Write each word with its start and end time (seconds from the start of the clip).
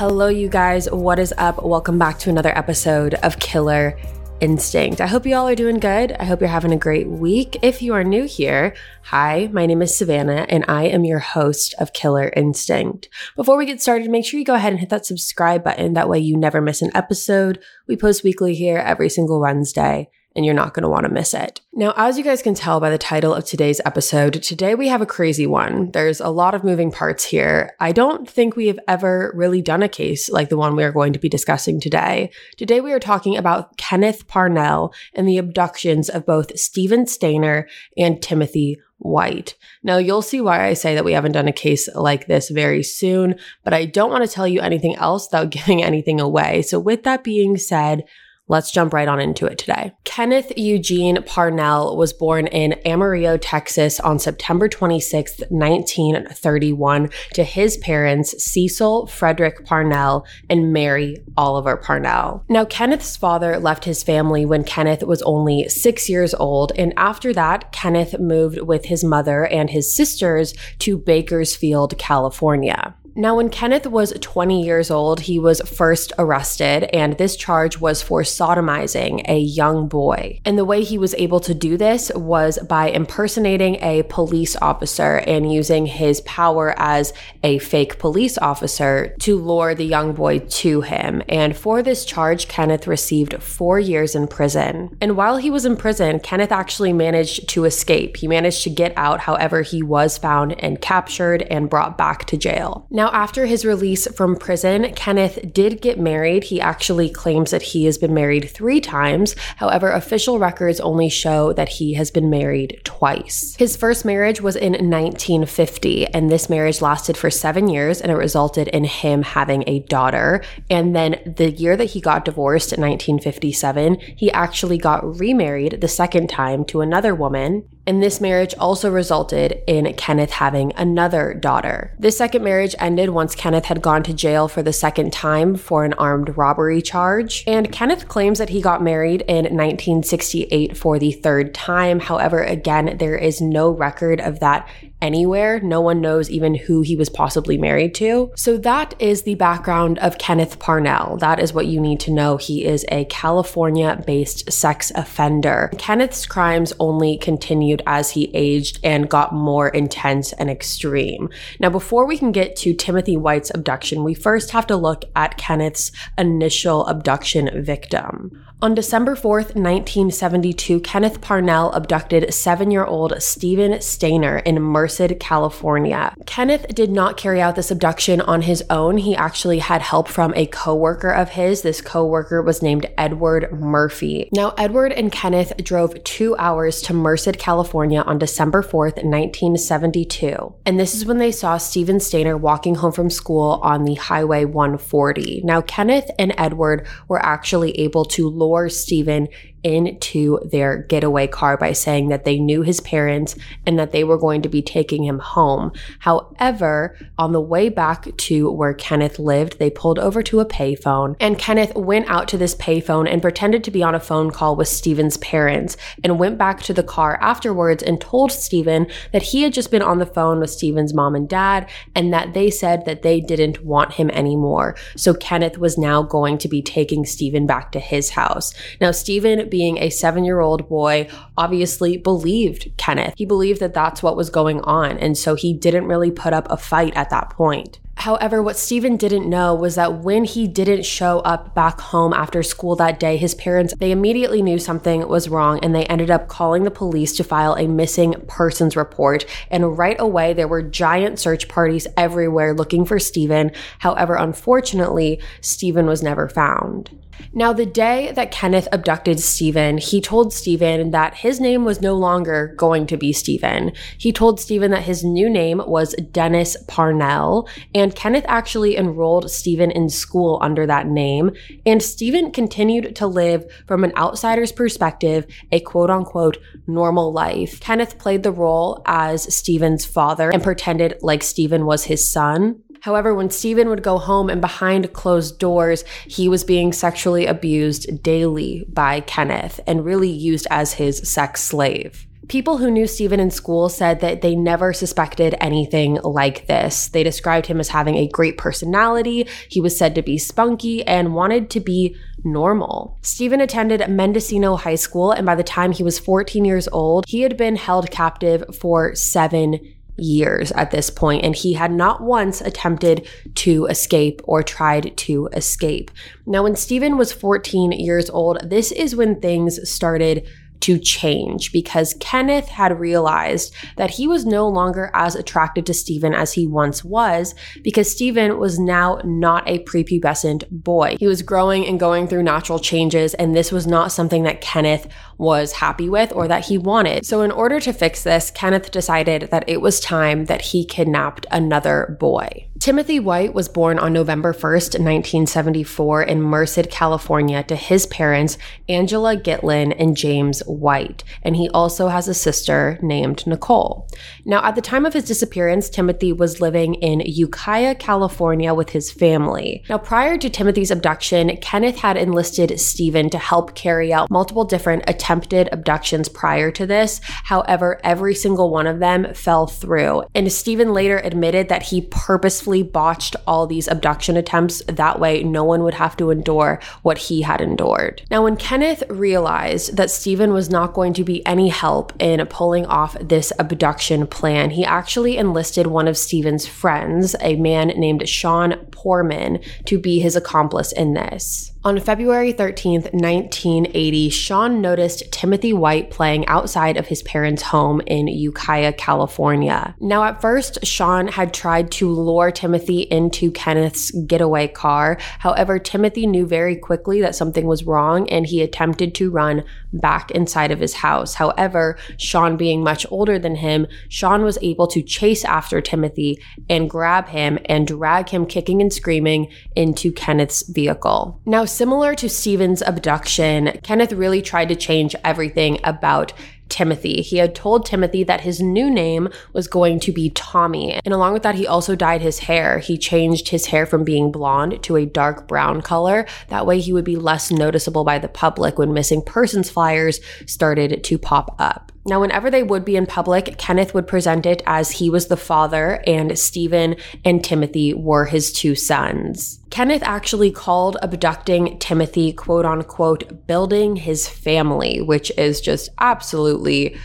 Hello, 0.00 0.28
you 0.28 0.48
guys. 0.48 0.90
What 0.90 1.18
is 1.18 1.34
up? 1.36 1.62
Welcome 1.62 1.98
back 1.98 2.18
to 2.20 2.30
another 2.30 2.56
episode 2.56 3.12
of 3.16 3.38
Killer 3.38 3.98
Instinct. 4.40 4.98
I 5.02 5.06
hope 5.06 5.26
you 5.26 5.36
all 5.36 5.46
are 5.46 5.54
doing 5.54 5.78
good. 5.78 6.12
I 6.12 6.24
hope 6.24 6.40
you're 6.40 6.48
having 6.48 6.72
a 6.72 6.78
great 6.78 7.06
week. 7.06 7.58
If 7.60 7.82
you 7.82 7.92
are 7.92 8.02
new 8.02 8.24
here, 8.24 8.74
hi, 9.02 9.50
my 9.52 9.66
name 9.66 9.82
is 9.82 9.94
Savannah 9.94 10.46
and 10.48 10.64
I 10.68 10.84
am 10.84 11.04
your 11.04 11.18
host 11.18 11.74
of 11.78 11.92
Killer 11.92 12.32
Instinct. 12.34 13.10
Before 13.36 13.58
we 13.58 13.66
get 13.66 13.82
started, 13.82 14.10
make 14.10 14.24
sure 14.24 14.38
you 14.38 14.46
go 14.46 14.54
ahead 14.54 14.72
and 14.72 14.80
hit 14.80 14.88
that 14.88 15.04
subscribe 15.04 15.62
button. 15.62 15.92
That 15.92 16.08
way 16.08 16.18
you 16.18 16.34
never 16.34 16.62
miss 16.62 16.80
an 16.80 16.92
episode. 16.94 17.62
We 17.86 17.94
post 17.94 18.24
weekly 18.24 18.54
here 18.54 18.78
every 18.78 19.10
single 19.10 19.38
Wednesday 19.38 20.08
and 20.36 20.44
you're 20.44 20.54
not 20.54 20.74
going 20.74 20.82
to 20.82 20.88
want 20.88 21.04
to 21.04 21.12
miss 21.12 21.34
it. 21.34 21.60
Now, 21.72 21.92
as 21.96 22.16
you 22.16 22.24
guys 22.24 22.42
can 22.42 22.54
tell 22.54 22.78
by 22.80 22.90
the 22.90 22.98
title 22.98 23.34
of 23.34 23.44
today's 23.44 23.80
episode, 23.84 24.42
today 24.42 24.74
we 24.74 24.88
have 24.88 25.02
a 25.02 25.06
crazy 25.06 25.46
one. 25.46 25.90
There's 25.90 26.20
a 26.20 26.28
lot 26.28 26.54
of 26.54 26.64
moving 26.64 26.92
parts 26.92 27.24
here. 27.24 27.74
I 27.80 27.92
don't 27.92 28.28
think 28.28 28.54
we 28.54 28.68
have 28.68 28.78
ever 28.86 29.32
really 29.34 29.62
done 29.62 29.82
a 29.82 29.88
case 29.88 30.30
like 30.30 30.48
the 30.48 30.56
one 30.56 30.76
we 30.76 30.84
are 30.84 30.92
going 30.92 31.12
to 31.12 31.18
be 31.18 31.28
discussing 31.28 31.80
today. 31.80 32.30
Today 32.56 32.80
we 32.80 32.92
are 32.92 33.00
talking 33.00 33.36
about 33.36 33.76
Kenneth 33.76 34.28
Parnell 34.28 34.94
and 35.14 35.28
the 35.28 35.38
abductions 35.38 36.08
of 36.08 36.26
both 36.26 36.58
Steven 36.58 37.06
Stayner 37.06 37.64
and 37.96 38.22
Timothy 38.22 38.78
White. 38.98 39.56
Now, 39.82 39.96
you'll 39.96 40.20
see 40.20 40.42
why 40.42 40.66
I 40.66 40.74
say 40.74 40.94
that 40.94 41.06
we 41.06 41.14
haven't 41.14 41.32
done 41.32 41.48
a 41.48 41.52
case 41.52 41.88
like 41.94 42.26
this 42.26 42.50
very 42.50 42.82
soon, 42.82 43.36
but 43.64 43.72
I 43.72 43.86
don't 43.86 44.10
want 44.10 44.24
to 44.24 44.30
tell 44.30 44.46
you 44.46 44.60
anything 44.60 44.94
else 44.96 45.26
without 45.26 45.50
giving 45.50 45.82
anything 45.82 46.20
away. 46.20 46.60
So, 46.62 46.78
with 46.78 47.04
that 47.04 47.24
being 47.24 47.56
said, 47.56 48.04
Let's 48.50 48.72
jump 48.72 48.92
right 48.92 49.06
on 49.06 49.20
into 49.20 49.46
it 49.46 49.58
today. 49.58 49.92
Kenneth 50.02 50.52
Eugene 50.56 51.22
Parnell 51.22 51.96
was 51.96 52.12
born 52.12 52.48
in 52.48 52.72
Amarillo, 52.84 53.36
Texas 53.36 54.00
on 54.00 54.18
September 54.18 54.68
26, 54.68 55.42
1931, 55.50 57.10
to 57.34 57.44
his 57.44 57.76
parents, 57.76 58.34
Cecil 58.42 59.06
Frederick 59.06 59.64
Parnell 59.64 60.26
and 60.48 60.72
Mary 60.72 61.16
Oliver 61.36 61.76
Parnell. 61.76 62.44
Now, 62.48 62.64
Kenneth's 62.64 63.16
father 63.16 63.56
left 63.60 63.84
his 63.84 64.02
family 64.02 64.44
when 64.44 64.64
Kenneth 64.64 65.04
was 65.04 65.22
only 65.22 65.68
six 65.68 66.08
years 66.08 66.34
old, 66.34 66.72
and 66.76 66.92
after 66.96 67.32
that, 67.32 67.70
Kenneth 67.70 68.18
moved 68.18 68.62
with 68.62 68.86
his 68.86 69.04
mother 69.04 69.46
and 69.46 69.70
his 69.70 69.94
sisters 69.94 70.54
to 70.80 70.98
Bakersfield, 70.98 71.96
California. 71.98 72.96
Now, 73.14 73.36
when 73.36 73.50
Kenneth 73.50 73.86
was 73.86 74.12
20 74.20 74.62
years 74.62 74.90
old, 74.90 75.20
he 75.20 75.38
was 75.38 75.60
first 75.62 76.12
arrested, 76.18 76.84
and 76.94 77.18
this 77.18 77.36
charge 77.36 77.80
was 77.80 78.02
for 78.02 78.22
sodomizing 78.22 79.28
a 79.28 79.38
young 79.38 79.88
boy. 79.88 80.40
And 80.44 80.56
the 80.56 80.64
way 80.64 80.82
he 80.82 80.98
was 80.98 81.14
able 81.14 81.40
to 81.40 81.54
do 81.54 81.76
this 81.76 82.10
was 82.14 82.58
by 82.58 82.90
impersonating 82.90 83.76
a 83.76 84.04
police 84.04 84.56
officer 84.56 85.16
and 85.26 85.52
using 85.52 85.86
his 85.86 86.20
power 86.22 86.74
as 86.78 87.12
a 87.42 87.58
fake 87.58 87.98
police 87.98 88.38
officer 88.38 89.14
to 89.20 89.38
lure 89.38 89.74
the 89.74 89.84
young 89.84 90.12
boy 90.12 90.38
to 90.38 90.82
him. 90.82 91.22
And 91.28 91.56
for 91.56 91.82
this 91.82 92.04
charge, 92.04 92.48
Kenneth 92.48 92.86
received 92.86 93.42
four 93.42 93.78
years 93.78 94.14
in 94.14 94.28
prison. 94.28 94.96
And 95.00 95.16
while 95.16 95.38
he 95.38 95.50
was 95.50 95.64
in 95.64 95.76
prison, 95.76 96.20
Kenneth 96.20 96.52
actually 96.52 96.92
managed 96.92 97.48
to 97.50 97.64
escape. 97.64 98.18
He 98.18 98.28
managed 98.28 98.62
to 98.64 98.70
get 98.70 98.92
out, 98.96 99.20
however, 99.20 99.62
he 99.62 99.82
was 99.82 100.18
found 100.18 100.52
and 100.60 100.80
captured 100.80 101.42
and 101.42 101.70
brought 101.70 101.98
back 101.98 102.24
to 102.26 102.36
jail. 102.36 102.86
Now, 102.90 102.99
after 103.08 103.46
his 103.46 103.64
release 103.64 104.06
from 104.08 104.36
prison, 104.36 104.92
Kenneth 104.94 105.38
did 105.52 105.80
get 105.80 105.98
married. 105.98 106.44
He 106.44 106.60
actually 106.60 107.08
claims 107.08 107.50
that 107.50 107.62
he 107.62 107.84
has 107.84 107.98
been 107.98 108.12
married 108.12 108.50
three 108.50 108.80
times. 108.80 109.34
However, 109.56 109.90
official 109.90 110.38
records 110.38 110.80
only 110.80 111.08
show 111.08 111.52
that 111.52 111.68
he 111.68 111.94
has 111.94 112.10
been 112.10 112.30
married 112.30 112.80
twice. 112.84 113.54
His 113.56 113.76
first 113.76 114.04
marriage 114.04 114.40
was 114.40 114.56
in 114.56 114.72
1950, 114.72 116.06
and 116.08 116.30
this 116.30 116.50
marriage 116.50 116.80
lasted 116.80 117.16
for 117.16 117.30
seven 117.30 117.68
years 117.68 118.00
and 118.00 118.10
it 118.10 118.16
resulted 118.16 118.68
in 118.68 118.84
him 118.84 119.22
having 119.22 119.64
a 119.66 119.80
daughter. 119.80 120.42
And 120.68 120.94
then 120.94 121.20
the 121.24 121.50
year 121.50 121.76
that 121.76 121.90
he 121.90 122.00
got 122.00 122.24
divorced 122.24 122.72
in 122.72 122.80
1957, 122.80 123.98
he 124.16 124.30
actually 124.32 124.78
got 124.78 125.18
remarried 125.18 125.80
the 125.80 125.88
second 125.88 126.28
time 126.28 126.64
to 126.66 126.80
another 126.80 127.14
woman 127.14 127.68
and 127.90 128.00
this 128.00 128.20
marriage 128.20 128.54
also 128.56 128.88
resulted 128.88 129.64
in 129.66 129.92
Kenneth 129.94 130.30
having 130.30 130.72
another 130.76 131.34
daughter. 131.34 131.92
This 131.98 132.16
second 132.16 132.44
marriage 132.44 132.76
ended 132.78 133.10
once 133.10 133.34
Kenneth 133.34 133.64
had 133.64 133.82
gone 133.82 134.04
to 134.04 134.14
jail 134.14 134.46
for 134.46 134.62
the 134.62 134.72
second 134.72 135.12
time 135.12 135.56
for 135.56 135.84
an 135.84 135.94
armed 135.94 136.36
robbery 136.36 136.82
charge. 136.82 137.42
And 137.48 137.72
Kenneth 137.72 138.06
claims 138.06 138.38
that 138.38 138.50
he 138.50 138.60
got 138.60 138.80
married 138.80 139.22
in 139.22 139.38
1968 139.38 140.76
for 140.76 141.00
the 141.00 141.10
third 141.10 141.52
time. 141.52 141.98
However, 141.98 142.44
again, 142.44 142.96
there 142.98 143.18
is 143.18 143.40
no 143.40 143.70
record 143.70 144.20
of 144.20 144.38
that 144.38 144.68
anywhere. 145.00 145.60
No 145.60 145.80
one 145.80 146.00
knows 146.00 146.30
even 146.30 146.54
who 146.54 146.82
he 146.82 146.96
was 146.96 147.08
possibly 147.08 147.58
married 147.58 147.94
to. 147.96 148.32
So 148.36 148.56
that 148.58 148.94
is 148.98 149.22
the 149.22 149.34
background 149.34 149.98
of 149.98 150.18
Kenneth 150.18 150.58
Parnell. 150.58 151.16
That 151.18 151.40
is 151.40 151.52
what 151.52 151.66
you 151.66 151.80
need 151.80 152.00
to 152.00 152.10
know. 152.10 152.36
He 152.36 152.64
is 152.64 152.84
a 152.90 153.04
California 153.06 154.02
based 154.06 154.52
sex 154.52 154.90
offender. 154.94 155.70
Kenneth's 155.78 156.26
crimes 156.26 156.72
only 156.78 157.18
continued 157.18 157.82
as 157.86 158.10
he 158.10 158.30
aged 158.34 158.80
and 158.82 159.08
got 159.08 159.34
more 159.34 159.68
intense 159.68 160.32
and 160.34 160.50
extreme. 160.50 161.28
Now, 161.58 161.70
before 161.70 162.06
we 162.06 162.18
can 162.18 162.32
get 162.32 162.56
to 162.56 162.74
Timothy 162.74 163.16
White's 163.16 163.50
abduction, 163.54 164.04
we 164.04 164.14
first 164.14 164.50
have 164.50 164.66
to 164.68 164.76
look 164.76 165.04
at 165.16 165.38
Kenneth's 165.38 165.92
initial 166.18 166.86
abduction 166.86 167.62
victim. 167.62 168.44
On 168.62 168.74
December 168.74 169.16
4th, 169.16 169.54
1972, 169.56 170.80
Kenneth 170.80 171.22
Parnell 171.22 171.72
abducted 171.72 172.34
seven 172.34 172.70
year 172.70 172.84
old 172.84 173.14
Steven 173.22 173.72
Stayner 173.72 174.42
in 174.44 174.60
Merced, 174.60 175.18
California. 175.18 176.14
Kenneth 176.26 176.66
did 176.74 176.90
not 176.90 177.16
carry 177.16 177.40
out 177.40 177.56
this 177.56 177.70
abduction 177.70 178.20
on 178.20 178.42
his 178.42 178.62
own. 178.68 178.98
He 178.98 179.16
actually 179.16 179.60
had 179.60 179.80
help 179.80 180.08
from 180.08 180.34
a 180.36 180.44
coworker 180.44 181.10
of 181.10 181.30
his. 181.30 181.62
This 181.62 181.80
coworker 181.80 182.42
was 182.42 182.60
named 182.60 182.84
Edward 182.98 183.50
Murphy. 183.50 184.28
Now, 184.30 184.52
Edward 184.58 184.92
and 184.92 185.10
Kenneth 185.10 185.54
drove 185.64 186.04
two 186.04 186.36
hours 186.36 186.82
to 186.82 186.92
Merced, 186.92 187.38
California 187.38 188.02
on 188.02 188.18
December 188.18 188.62
4th, 188.62 189.02
1972. 189.02 190.54
And 190.66 190.78
this 190.78 190.94
is 190.94 191.06
when 191.06 191.16
they 191.16 191.32
saw 191.32 191.56
Steven 191.56 191.96
Stayner 191.96 192.38
walking 192.38 192.74
home 192.74 192.92
from 192.92 193.08
school 193.08 193.58
on 193.62 193.84
the 193.84 193.94
Highway 193.94 194.44
140. 194.44 195.40
Now, 195.44 195.62
Kenneth 195.62 196.10
and 196.18 196.34
Edward 196.36 196.86
were 197.08 197.24
actually 197.24 197.70
able 197.80 198.04
to 198.04 198.28
lure 198.28 198.49
lure 198.50 198.68
Steven 198.68 199.28
into 199.62 200.38
their 200.44 200.78
getaway 200.78 201.26
car 201.26 201.56
by 201.56 201.72
saying 201.72 202.08
that 202.08 202.24
they 202.24 202.38
knew 202.38 202.62
his 202.62 202.80
parents 202.80 203.36
and 203.66 203.78
that 203.78 203.92
they 203.92 204.04
were 204.04 204.18
going 204.18 204.42
to 204.42 204.48
be 204.48 204.62
taking 204.62 205.04
him 205.04 205.18
home. 205.18 205.72
However, 206.00 206.96
on 207.18 207.32
the 207.32 207.40
way 207.40 207.68
back 207.68 208.16
to 208.16 208.50
where 208.50 208.74
Kenneth 208.74 209.18
lived, 209.18 209.58
they 209.58 209.70
pulled 209.70 209.98
over 209.98 210.22
to 210.22 210.40
a 210.40 210.46
payphone 210.46 211.16
and 211.20 211.38
Kenneth 211.38 211.74
went 211.74 212.08
out 212.08 212.28
to 212.28 212.38
this 212.38 212.54
payphone 212.54 213.10
and 213.10 213.22
pretended 213.22 213.64
to 213.64 213.70
be 213.70 213.82
on 213.82 213.94
a 213.94 214.00
phone 214.00 214.30
call 214.30 214.56
with 214.56 214.68
Steven's 214.68 215.16
parents 215.18 215.76
and 216.02 216.18
went 216.18 216.38
back 216.38 216.62
to 216.62 216.72
the 216.72 216.82
car 216.82 217.18
afterwards 217.20 217.82
and 217.82 218.00
told 218.00 218.32
Steven 218.32 218.86
that 219.12 219.22
he 219.22 219.42
had 219.42 219.52
just 219.52 219.70
been 219.70 219.82
on 219.82 219.98
the 219.98 220.06
phone 220.06 220.40
with 220.40 220.50
Steven's 220.50 220.94
mom 220.94 221.14
and 221.14 221.28
dad 221.28 221.68
and 221.94 222.12
that 222.12 222.34
they 222.34 222.50
said 222.50 222.84
that 222.86 223.02
they 223.02 223.20
didn't 223.20 223.64
want 223.64 223.94
him 223.94 224.10
anymore. 224.10 224.76
So 224.96 225.14
Kenneth 225.14 225.58
was 225.58 225.76
now 225.76 226.02
going 226.02 226.38
to 226.38 226.48
be 226.48 226.62
taking 226.62 227.04
Steven 227.04 227.46
back 227.46 227.72
to 227.72 227.80
his 227.80 228.10
house. 228.10 228.54
Now, 228.80 228.90
Steven 228.90 229.49
being 229.50 229.78
a 229.78 229.90
seven 229.90 230.24
year 230.24 230.40
old 230.40 230.68
boy, 230.68 231.08
obviously 231.36 231.96
believed 231.96 232.70
Kenneth. 232.76 233.14
He 233.16 233.26
believed 233.26 233.60
that 233.60 233.74
that's 233.74 234.02
what 234.02 234.16
was 234.16 234.30
going 234.30 234.60
on. 234.62 234.98
And 234.98 235.16
so 235.18 235.34
he 235.34 235.52
didn't 235.52 235.86
really 235.86 236.10
put 236.10 236.32
up 236.32 236.46
a 236.50 236.56
fight 236.56 236.94
at 236.96 237.10
that 237.10 237.30
point. 237.30 237.80
However, 238.00 238.42
what 238.42 238.56
Stephen 238.56 238.96
didn't 238.96 239.28
know 239.28 239.54
was 239.54 239.74
that 239.74 239.98
when 240.02 240.24
he 240.24 240.48
didn't 240.48 240.86
show 240.86 241.18
up 241.18 241.54
back 241.54 241.82
home 241.82 242.14
after 242.14 242.42
school 242.42 242.74
that 242.76 242.98
day, 242.98 243.18
his 243.18 243.34
parents, 243.34 243.74
they 243.78 243.90
immediately 243.90 244.40
knew 244.40 244.58
something 244.58 245.06
was 245.06 245.28
wrong 245.28 245.58
and 245.62 245.74
they 245.74 245.84
ended 245.84 246.10
up 246.10 246.26
calling 246.26 246.64
the 246.64 246.70
police 246.70 247.14
to 247.18 247.24
file 247.24 247.52
a 247.56 247.66
missing 247.66 248.14
persons 248.26 248.74
report. 248.74 249.26
And 249.50 249.76
right 249.76 250.00
away, 250.00 250.32
there 250.32 250.48
were 250.48 250.62
giant 250.62 251.18
search 251.18 251.46
parties 251.46 251.86
everywhere 251.98 252.54
looking 252.54 252.86
for 252.86 252.98
Stephen. 252.98 253.50
However, 253.80 254.14
unfortunately, 254.14 255.20
Stephen 255.42 255.84
was 255.84 256.02
never 256.02 256.26
found. 256.26 256.88
Now, 257.32 257.52
the 257.52 257.66
day 257.66 258.12
that 258.12 258.30
Kenneth 258.30 258.68
abducted 258.72 259.20
Steven, 259.20 259.78
he 259.78 260.00
told 260.00 260.32
Steven 260.32 260.90
that 260.90 261.14
his 261.14 261.40
name 261.40 261.64
was 261.64 261.80
no 261.80 261.94
longer 261.94 262.54
going 262.56 262.86
to 262.88 262.96
be 262.96 263.12
Steven. 263.12 263.72
He 263.98 264.12
told 264.12 264.40
Steven 264.40 264.70
that 264.72 264.82
his 264.82 265.04
new 265.04 265.28
name 265.30 265.62
was 265.66 265.94
Dennis 266.12 266.56
Parnell, 266.66 267.48
and 267.74 267.94
Kenneth 267.94 268.24
actually 268.28 268.76
enrolled 268.76 269.30
Steven 269.30 269.70
in 269.70 269.88
school 269.88 270.38
under 270.40 270.66
that 270.66 270.86
name. 270.86 271.32
And 271.64 271.82
Steven 271.82 272.32
continued 272.32 272.96
to 272.96 273.06
live 273.06 273.44
from 273.66 273.84
an 273.84 273.92
outsider's 273.96 274.52
perspective, 274.52 275.26
a 275.52 275.60
quote 275.60 275.90
unquote 275.90 276.38
normal 276.66 277.12
life. 277.12 277.60
Kenneth 277.60 277.98
played 277.98 278.22
the 278.22 278.32
role 278.32 278.82
as 278.86 279.32
Steven's 279.34 279.84
father 279.84 280.30
and 280.30 280.42
pretended 280.42 280.98
like 281.02 281.22
Steven 281.22 281.66
was 281.66 281.84
his 281.84 282.10
son. 282.10 282.62
However, 282.82 283.14
when 283.14 283.30
Stephen 283.30 283.68
would 283.68 283.82
go 283.82 283.98
home 283.98 284.30
and 284.30 284.40
behind 284.40 284.92
closed 284.92 285.38
doors, 285.38 285.84
he 286.06 286.28
was 286.28 286.44
being 286.44 286.72
sexually 286.72 287.26
abused 287.26 288.02
daily 288.02 288.64
by 288.68 289.00
Kenneth 289.00 289.60
and 289.66 289.84
really 289.84 290.10
used 290.10 290.46
as 290.50 290.74
his 290.74 291.10
sex 291.10 291.42
slave. 291.42 292.06
People 292.28 292.58
who 292.58 292.70
knew 292.70 292.86
Stephen 292.86 293.18
in 293.18 293.32
school 293.32 293.68
said 293.68 293.98
that 294.00 294.20
they 294.22 294.36
never 294.36 294.72
suspected 294.72 295.34
anything 295.40 295.94
like 296.04 296.46
this. 296.46 296.86
They 296.86 297.02
described 297.02 297.46
him 297.46 297.58
as 297.58 297.70
having 297.70 297.96
a 297.96 298.06
great 298.06 298.38
personality. 298.38 299.26
He 299.48 299.60
was 299.60 299.76
said 299.76 299.96
to 299.96 300.02
be 300.02 300.16
spunky 300.16 300.86
and 300.86 301.12
wanted 301.12 301.50
to 301.50 301.60
be 301.60 301.96
normal. 302.22 302.98
Stephen 303.02 303.40
attended 303.40 303.88
Mendocino 303.88 304.54
High 304.54 304.76
School, 304.76 305.10
and 305.10 305.26
by 305.26 305.34
the 305.34 305.42
time 305.42 305.72
he 305.72 305.82
was 305.82 305.98
14 305.98 306.44
years 306.44 306.68
old, 306.68 307.04
he 307.08 307.22
had 307.22 307.36
been 307.36 307.56
held 307.56 307.90
captive 307.90 308.44
for 308.54 308.94
seven 308.94 309.58
years 310.00 310.50
at 310.52 310.70
this 310.70 310.90
point, 310.90 311.24
and 311.24 311.36
he 311.36 311.52
had 311.52 311.72
not 311.72 312.02
once 312.02 312.40
attempted 312.40 313.06
to 313.36 313.66
escape 313.66 314.20
or 314.24 314.42
tried 314.42 314.96
to 314.98 315.28
escape. 315.32 315.90
Now, 316.26 316.42
when 316.42 316.56
Stephen 316.56 316.96
was 316.96 317.12
14 317.12 317.72
years 317.72 318.10
old, 318.10 318.48
this 318.48 318.72
is 318.72 318.96
when 318.96 319.20
things 319.20 319.68
started 319.70 320.26
to 320.60 320.78
change 320.78 321.52
because 321.52 321.96
Kenneth 322.00 322.48
had 322.48 322.78
realized 322.78 323.54
that 323.76 323.90
he 323.90 324.06
was 324.06 324.26
no 324.26 324.48
longer 324.48 324.90
as 324.94 325.14
attracted 325.14 325.66
to 325.66 325.74
Steven 325.74 326.14
as 326.14 326.32
he 326.32 326.46
once 326.46 326.84
was 326.84 327.34
because 327.62 327.90
Steven 327.90 328.38
was 328.38 328.58
now 328.58 329.00
not 329.04 329.48
a 329.48 329.64
prepubescent 329.64 330.44
boy. 330.50 330.96
He 330.98 331.06
was 331.06 331.22
growing 331.22 331.66
and 331.66 331.80
going 331.80 332.06
through 332.06 332.22
natural 332.22 332.58
changes, 332.58 333.14
and 333.14 333.34
this 333.34 333.52
was 333.52 333.66
not 333.66 333.92
something 333.92 334.22
that 334.24 334.40
Kenneth 334.40 334.86
was 335.18 335.52
happy 335.52 335.88
with 335.88 336.12
or 336.12 336.28
that 336.28 336.46
he 336.46 336.58
wanted. 336.58 337.04
So, 337.06 337.22
in 337.22 337.30
order 337.30 337.60
to 337.60 337.72
fix 337.72 338.02
this, 338.02 338.30
Kenneth 338.30 338.70
decided 338.70 339.28
that 339.30 339.44
it 339.46 339.60
was 339.60 339.80
time 339.80 340.26
that 340.26 340.42
he 340.42 340.64
kidnapped 340.64 341.26
another 341.30 341.96
boy. 342.00 342.49
Timothy 342.60 343.00
White 343.00 343.32
was 343.32 343.48
born 343.48 343.78
on 343.78 343.94
November 343.94 344.34
1st, 344.34 344.78
1974, 344.78 346.02
in 346.02 346.20
Merced, 346.20 346.68
California, 346.68 347.42
to 347.44 347.56
his 347.56 347.86
parents, 347.86 348.36
Angela 348.68 349.16
Gitlin 349.16 349.74
and 349.78 349.96
James 349.96 350.40
White, 350.40 351.02
and 351.22 351.36
he 351.36 351.48
also 351.54 351.88
has 351.88 352.06
a 352.06 352.12
sister 352.12 352.78
named 352.82 353.26
Nicole. 353.26 353.88
Now, 354.26 354.44
at 354.44 354.56
the 354.56 354.60
time 354.60 354.84
of 354.84 354.92
his 354.92 355.04
disappearance, 355.04 355.70
Timothy 355.70 356.12
was 356.12 356.42
living 356.42 356.74
in 356.74 357.00
Ukiah, 357.00 357.76
California 357.76 358.52
with 358.52 358.68
his 358.68 358.92
family. 358.92 359.64
Now, 359.70 359.78
prior 359.78 360.18
to 360.18 360.28
Timothy's 360.28 360.70
abduction, 360.70 361.38
Kenneth 361.38 361.78
had 361.78 361.96
enlisted 361.96 362.60
Stephen 362.60 363.08
to 363.08 363.18
help 363.18 363.54
carry 363.54 363.90
out 363.90 364.10
multiple 364.10 364.44
different 364.44 364.84
attempted 364.86 365.48
abductions 365.50 366.10
prior 366.10 366.50
to 366.50 366.66
this. 366.66 367.00
However, 367.24 367.80
every 367.82 368.14
single 368.14 368.50
one 368.50 368.66
of 368.66 368.80
them 368.80 369.14
fell 369.14 369.46
through, 369.46 370.02
and 370.14 370.30
Steven 370.30 370.74
later 370.74 370.98
admitted 370.98 371.48
that 371.48 371.62
he 371.62 371.80
purposefully 371.80 372.49
botched 372.62 373.16
all 373.26 373.46
these 373.46 373.68
abduction 373.68 374.16
attempts. 374.16 374.62
That 374.66 374.98
way, 374.98 375.22
no 375.22 375.44
one 375.44 375.62
would 375.62 375.74
have 375.74 375.96
to 375.98 376.10
endure 376.10 376.60
what 376.82 376.98
he 376.98 377.22
had 377.22 377.40
endured. 377.40 378.02
Now, 378.10 378.24
when 378.24 378.36
Kenneth 378.36 378.82
realized 378.88 379.76
that 379.76 379.90
Stephen 379.90 380.32
was 380.32 380.50
not 380.50 380.74
going 380.74 380.92
to 380.94 381.04
be 381.04 381.24
any 381.26 381.48
help 381.48 381.92
in 382.00 382.24
pulling 382.26 382.66
off 382.66 382.96
this 383.00 383.32
abduction 383.38 384.06
plan, 384.06 384.50
he 384.50 384.64
actually 384.64 385.16
enlisted 385.16 385.66
one 385.66 385.88
of 385.88 385.96
Stephen's 385.96 386.46
friends, 386.46 387.16
a 387.20 387.36
man 387.36 387.68
named 387.68 388.08
Sean 388.08 388.52
Poorman, 388.70 389.42
to 389.66 389.78
be 389.78 390.00
his 390.00 390.16
accomplice 390.16 390.72
in 390.72 390.94
this. 390.94 391.52
On 391.62 391.78
February 391.78 392.32
13th, 392.32 392.90
1980, 392.94 394.08
Sean 394.08 394.62
noticed 394.62 395.12
Timothy 395.12 395.52
White 395.52 395.90
playing 395.90 396.26
outside 396.26 396.78
of 396.78 396.86
his 396.86 397.02
parents' 397.02 397.42
home 397.42 397.82
in 397.86 398.08
Ukiah, 398.08 398.72
California. 398.72 399.76
Now, 399.78 400.04
at 400.04 400.22
first, 400.22 400.64
Sean 400.64 401.08
had 401.08 401.34
tried 401.34 401.70
to 401.72 401.90
lure 401.90 402.30
Timothy 402.30 402.80
into 402.90 403.30
Kenneth's 403.30 403.90
getaway 404.06 404.48
car. 404.48 404.96
However, 405.18 405.58
Timothy 405.58 406.06
knew 406.06 406.24
very 406.24 406.56
quickly 406.56 407.02
that 407.02 407.14
something 407.14 407.46
was 407.46 407.64
wrong 407.64 408.08
and 408.08 408.24
he 408.24 408.40
attempted 408.40 408.94
to 408.94 409.10
run 409.10 409.44
back 409.70 410.10
inside 410.12 410.52
of 410.52 410.60
his 410.60 410.72
house. 410.72 411.12
However, 411.12 411.76
Sean 411.98 412.38
being 412.38 412.64
much 412.64 412.86
older 412.90 413.18
than 413.18 413.34
him, 413.34 413.66
Sean 413.90 414.22
was 414.22 414.38
able 414.40 414.66
to 414.68 414.82
chase 414.82 415.26
after 415.26 415.60
Timothy 415.60 416.22
and 416.48 416.70
grab 416.70 417.08
him 417.08 417.38
and 417.44 417.66
drag 417.66 418.08
him 418.08 418.24
kicking 418.24 418.62
and 418.62 418.72
screaming 418.72 419.30
into 419.54 419.92
Kenneth's 419.92 420.48
vehicle. 420.48 421.20
Now, 421.26 421.44
similar 421.50 421.94
to 421.96 422.08
Steven's 422.08 422.62
abduction, 422.62 423.58
Kenneth 423.62 423.92
really 423.92 424.22
tried 424.22 424.48
to 424.48 424.56
change 424.56 424.94
everything 425.04 425.58
about 425.64 426.12
Timothy. 426.50 427.00
He 427.00 427.18
had 427.18 427.34
told 427.34 427.64
Timothy 427.64 428.04
that 428.04 428.22
his 428.22 428.40
new 428.40 428.68
name 428.68 429.08
was 429.32 429.46
going 429.46 429.80
to 429.80 429.92
be 429.92 430.10
Tommy. 430.10 430.74
And 430.84 430.92
along 430.92 431.14
with 431.14 431.22
that, 431.22 431.36
he 431.36 431.46
also 431.46 431.74
dyed 431.74 432.02
his 432.02 432.18
hair. 432.18 432.58
He 432.58 432.76
changed 432.76 433.28
his 433.28 433.46
hair 433.46 433.64
from 433.64 433.84
being 433.84 434.12
blonde 434.12 434.62
to 434.64 434.76
a 434.76 434.84
dark 434.84 435.26
brown 435.26 435.62
color. 435.62 436.06
That 436.28 436.46
way, 436.46 436.60
he 436.60 436.72
would 436.72 436.84
be 436.84 436.96
less 436.96 437.30
noticeable 437.30 437.84
by 437.84 437.98
the 437.98 438.08
public 438.08 438.58
when 438.58 438.74
missing 438.74 439.02
persons 439.02 439.48
flyers 439.48 440.00
started 440.26 440.84
to 440.84 440.98
pop 440.98 441.36
up. 441.38 441.72
Now, 441.86 442.00
whenever 442.00 442.30
they 442.30 442.42
would 442.42 442.64
be 442.64 442.76
in 442.76 442.86
public, 442.86 443.38
Kenneth 443.38 443.72
would 443.72 443.86
present 443.86 444.26
it 444.26 444.42
as 444.46 444.70
he 444.70 444.90
was 444.90 445.06
the 445.06 445.16
father 445.16 445.82
and 445.86 446.18
Stephen 446.18 446.76
and 447.04 447.24
Timothy 447.24 447.72
were 447.72 448.04
his 448.04 448.32
two 448.32 448.54
sons. 448.54 449.40
Kenneth 449.50 449.82
actually 449.82 450.30
called 450.30 450.76
abducting 450.82 451.58
Timothy, 451.58 452.12
quote 452.12 452.44
unquote, 452.44 453.26
building 453.26 453.76
his 453.76 454.08
family, 454.08 454.82
which 454.82 455.10
is 455.16 455.40
just 455.40 455.70
absolutely 455.80 456.76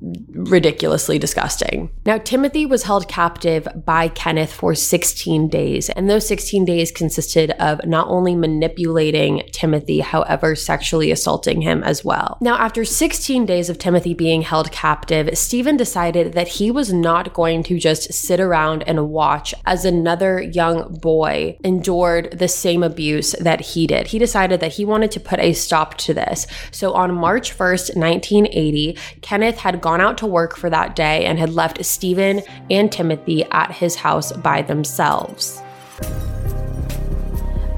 ridiculously 0.00 1.18
disgusting. 1.18 1.90
Now, 2.06 2.18
Timothy 2.18 2.64
was 2.64 2.84
held 2.84 3.08
captive 3.08 3.68
by 3.84 4.08
Kenneth 4.08 4.52
for 4.52 4.74
16 4.74 5.48
days, 5.48 5.90
and 5.90 6.08
those 6.08 6.26
16 6.26 6.64
days 6.64 6.90
consisted 6.90 7.50
of 7.52 7.84
not 7.84 8.08
only 8.08 8.34
manipulating 8.34 9.42
Timothy, 9.52 10.00
however, 10.00 10.54
sexually 10.54 11.10
assaulting 11.10 11.60
him 11.60 11.82
as 11.82 12.04
well. 12.04 12.38
Now, 12.40 12.56
after 12.56 12.84
16 12.84 13.44
days 13.46 13.68
of 13.68 13.78
Timothy 13.78 14.14
being 14.14 14.42
held 14.42 14.72
captive, 14.72 15.36
Stephen 15.36 15.76
decided 15.76 16.32
that 16.32 16.48
he 16.48 16.70
was 16.70 16.92
not 16.92 17.34
going 17.34 17.62
to 17.64 17.78
just 17.78 18.12
sit 18.12 18.40
around 18.40 18.82
and 18.86 19.10
watch 19.10 19.54
as 19.66 19.84
another 19.84 20.40
young 20.40 20.94
boy 20.94 21.58
endured 21.62 22.38
the 22.38 22.48
same 22.48 22.82
abuse 22.82 23.32
that 23.40 23.60
he 23.60 23.86
did. 23.86 24.08
He 24.08 24.18
decided 24.18 24.60
that 24.60 24.72
he 24.72 24.84
wanted 24.84 25.10
to 25.12 25.20
put 25.20 25.40
a 25.40 25.52
stop 25.52 25.96
to 25.98 26.14
this. 26.14 26.46
So 26.70 26.92
on 26.92 27.14
March 27.14 27.56
1st, 27.56 27.96
1980, 27.96 28.96
Kenneth 29.20 29.58
had 29.58 29.80
gone 29.80 29.89
gone 29.90 30.00
out 30.00 30.16
to 30.16 30.26
work 30.26 30.56
for 30.56 30.70
that 30.70 30.94
day 30.94 31.24
and 31.24 31.36
had 31.36 31.52
left 31.52 31.84
Stephen 31.84 32.40
and 32.70 32.92
Timothy 32.92 33.42
at 33.50 33.72
his 33.72 33.96
house 33.96 34.30
by 34.30 34.62
themselves. 34.62 35.60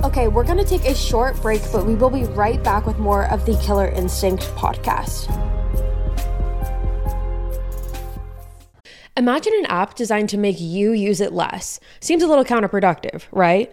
Okay, 0.05 0.29
we're 0.29 0.45
going 0.45 0.59
to 0.59 0.65
take 0.65 0.85
a 0.85 0.95
short 0.95 1.41
break, 1.41 1.63
but 1.73 1.87
we 1.87 1.95
will 1.95 2.11
be 2.11 2.25
right 2.25 2.63
back 2.63 2.85
with 2.85 2.99
more 2.99 3.31
of 3.31 3.47
the 3.47 3.57
Killer 3.63 3.89
Instinct 3.89 4.43
podcast. 4.57 5.31
Imagine 9.17 9.55
an 9.61 9.67
app 9.67 9.95
designed 9.95 10.29
to 10.31 10.37
make 10.37 10.61
you 10.61 10.93
use 10.93 11.23
it 11.23 11.33
less. 11.33 11.81
Seems 12.01 12.23
a 12.23 12.27
little 12.27 12.45
counterproductive, 12.45 13.23
right? 13.31 13.73